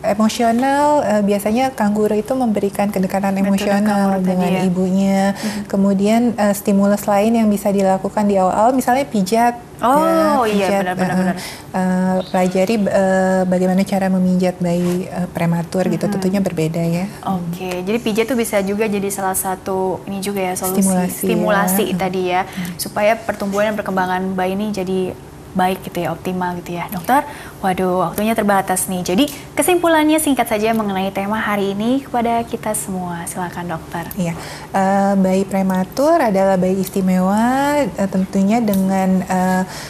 [0.09, 4.61] emosional eh, biasanya kanguru itu memberikan kedekatan emosional tadi dengan ya.
[4.65, 5.23] ibunya.
[5.67, 9.59] Kemudian eh, stimulus lain yang bisa dilakukan di awal-awal misalnya pijat.
[9.77, 11.37] Oh, ya, iya, pijat, benar, benar, eh, benar.
[11.77, 16.09] eh, pelajari eh, bagaimana cara memijat bayi eh, prematur gitu.
[16.09, 17.05] Tentunya berbeda ya.
[17.29, 21.85] Oke, jadi pijat tuh bisa juga jadi salah satu ini juga ya solusi Stimulasi, stimulasi
[21.93, 21.97] ya.
[22.01, 22.41] tadi ya,
[22.81, 25.13] supaya pertumbuhan dan perkembangan bayi ini jadi
[25.57, 26.85] baik gitu ya, optimal gitu ya.
[26.93, 27.25] Dokter,
[27.65, 29.01] waduh waktunya terbatas nih.
[29.01, 29.25] Jadi
[29.57, 33.25] kesimpulannya singkat saja mengenai tema hari ini kepada kita semua.
[33.25, 34.05] Silakan dokter.
[34.21, 34.37] Iya,
[34.77, 39.25] uh, bayi prematur adalah bayi istimewa uh, tentunya dengan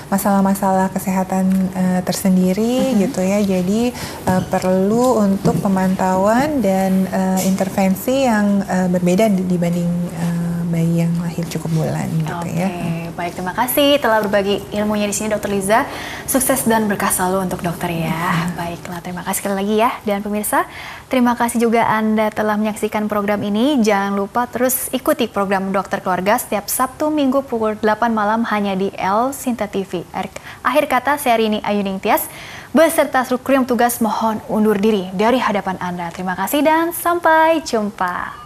[0.06, 3.00] masalah-masalah uh, kesehatan uh, tersendiri uh-huh.
[3.02, 3.42] gitu ya.
[3.42, 3.90] Jadi
[4.30, 10.45] uh, perlu untuk pemantauan dan uh, intervensi yang uh, berbeda dibanding uh,
[10.77, 12.53] bayi yang lahir cukup bulan gitu okay.
[12.53, 12.68] ya.
[13.16, 15.89] Baik, terima kasih telah berbagi ilmunya di sini Dokter Liza.
[16.29, 18.12] Sukses dan berkah selalu untuk dokter ya.
[18.12, 18.61] Hmm.
[18.61, 19.91] Baiklah, terima kasih sekali lagi ya.
[20.05, 20.68] Dan pemirsa,
[21.09, 23.81] terima kasih juga Anda telah menyaksikan program ini.
[23.81, 28.93] Jangan lupa terus ikuti program Dokter Keluarga setiap Sabtu Minggu pukul 8 malam hanya di
[29.01, 30.05] El Sinta TV.
[30.61, 32.29] Akhir kata, saya Rini Ayuning Tias
[32.77, 36.12] beserta seluruh tugas mohon undur diri dari hadapan Anda.
[36.12, 38.45] Terima kasih dan sampai jumpa.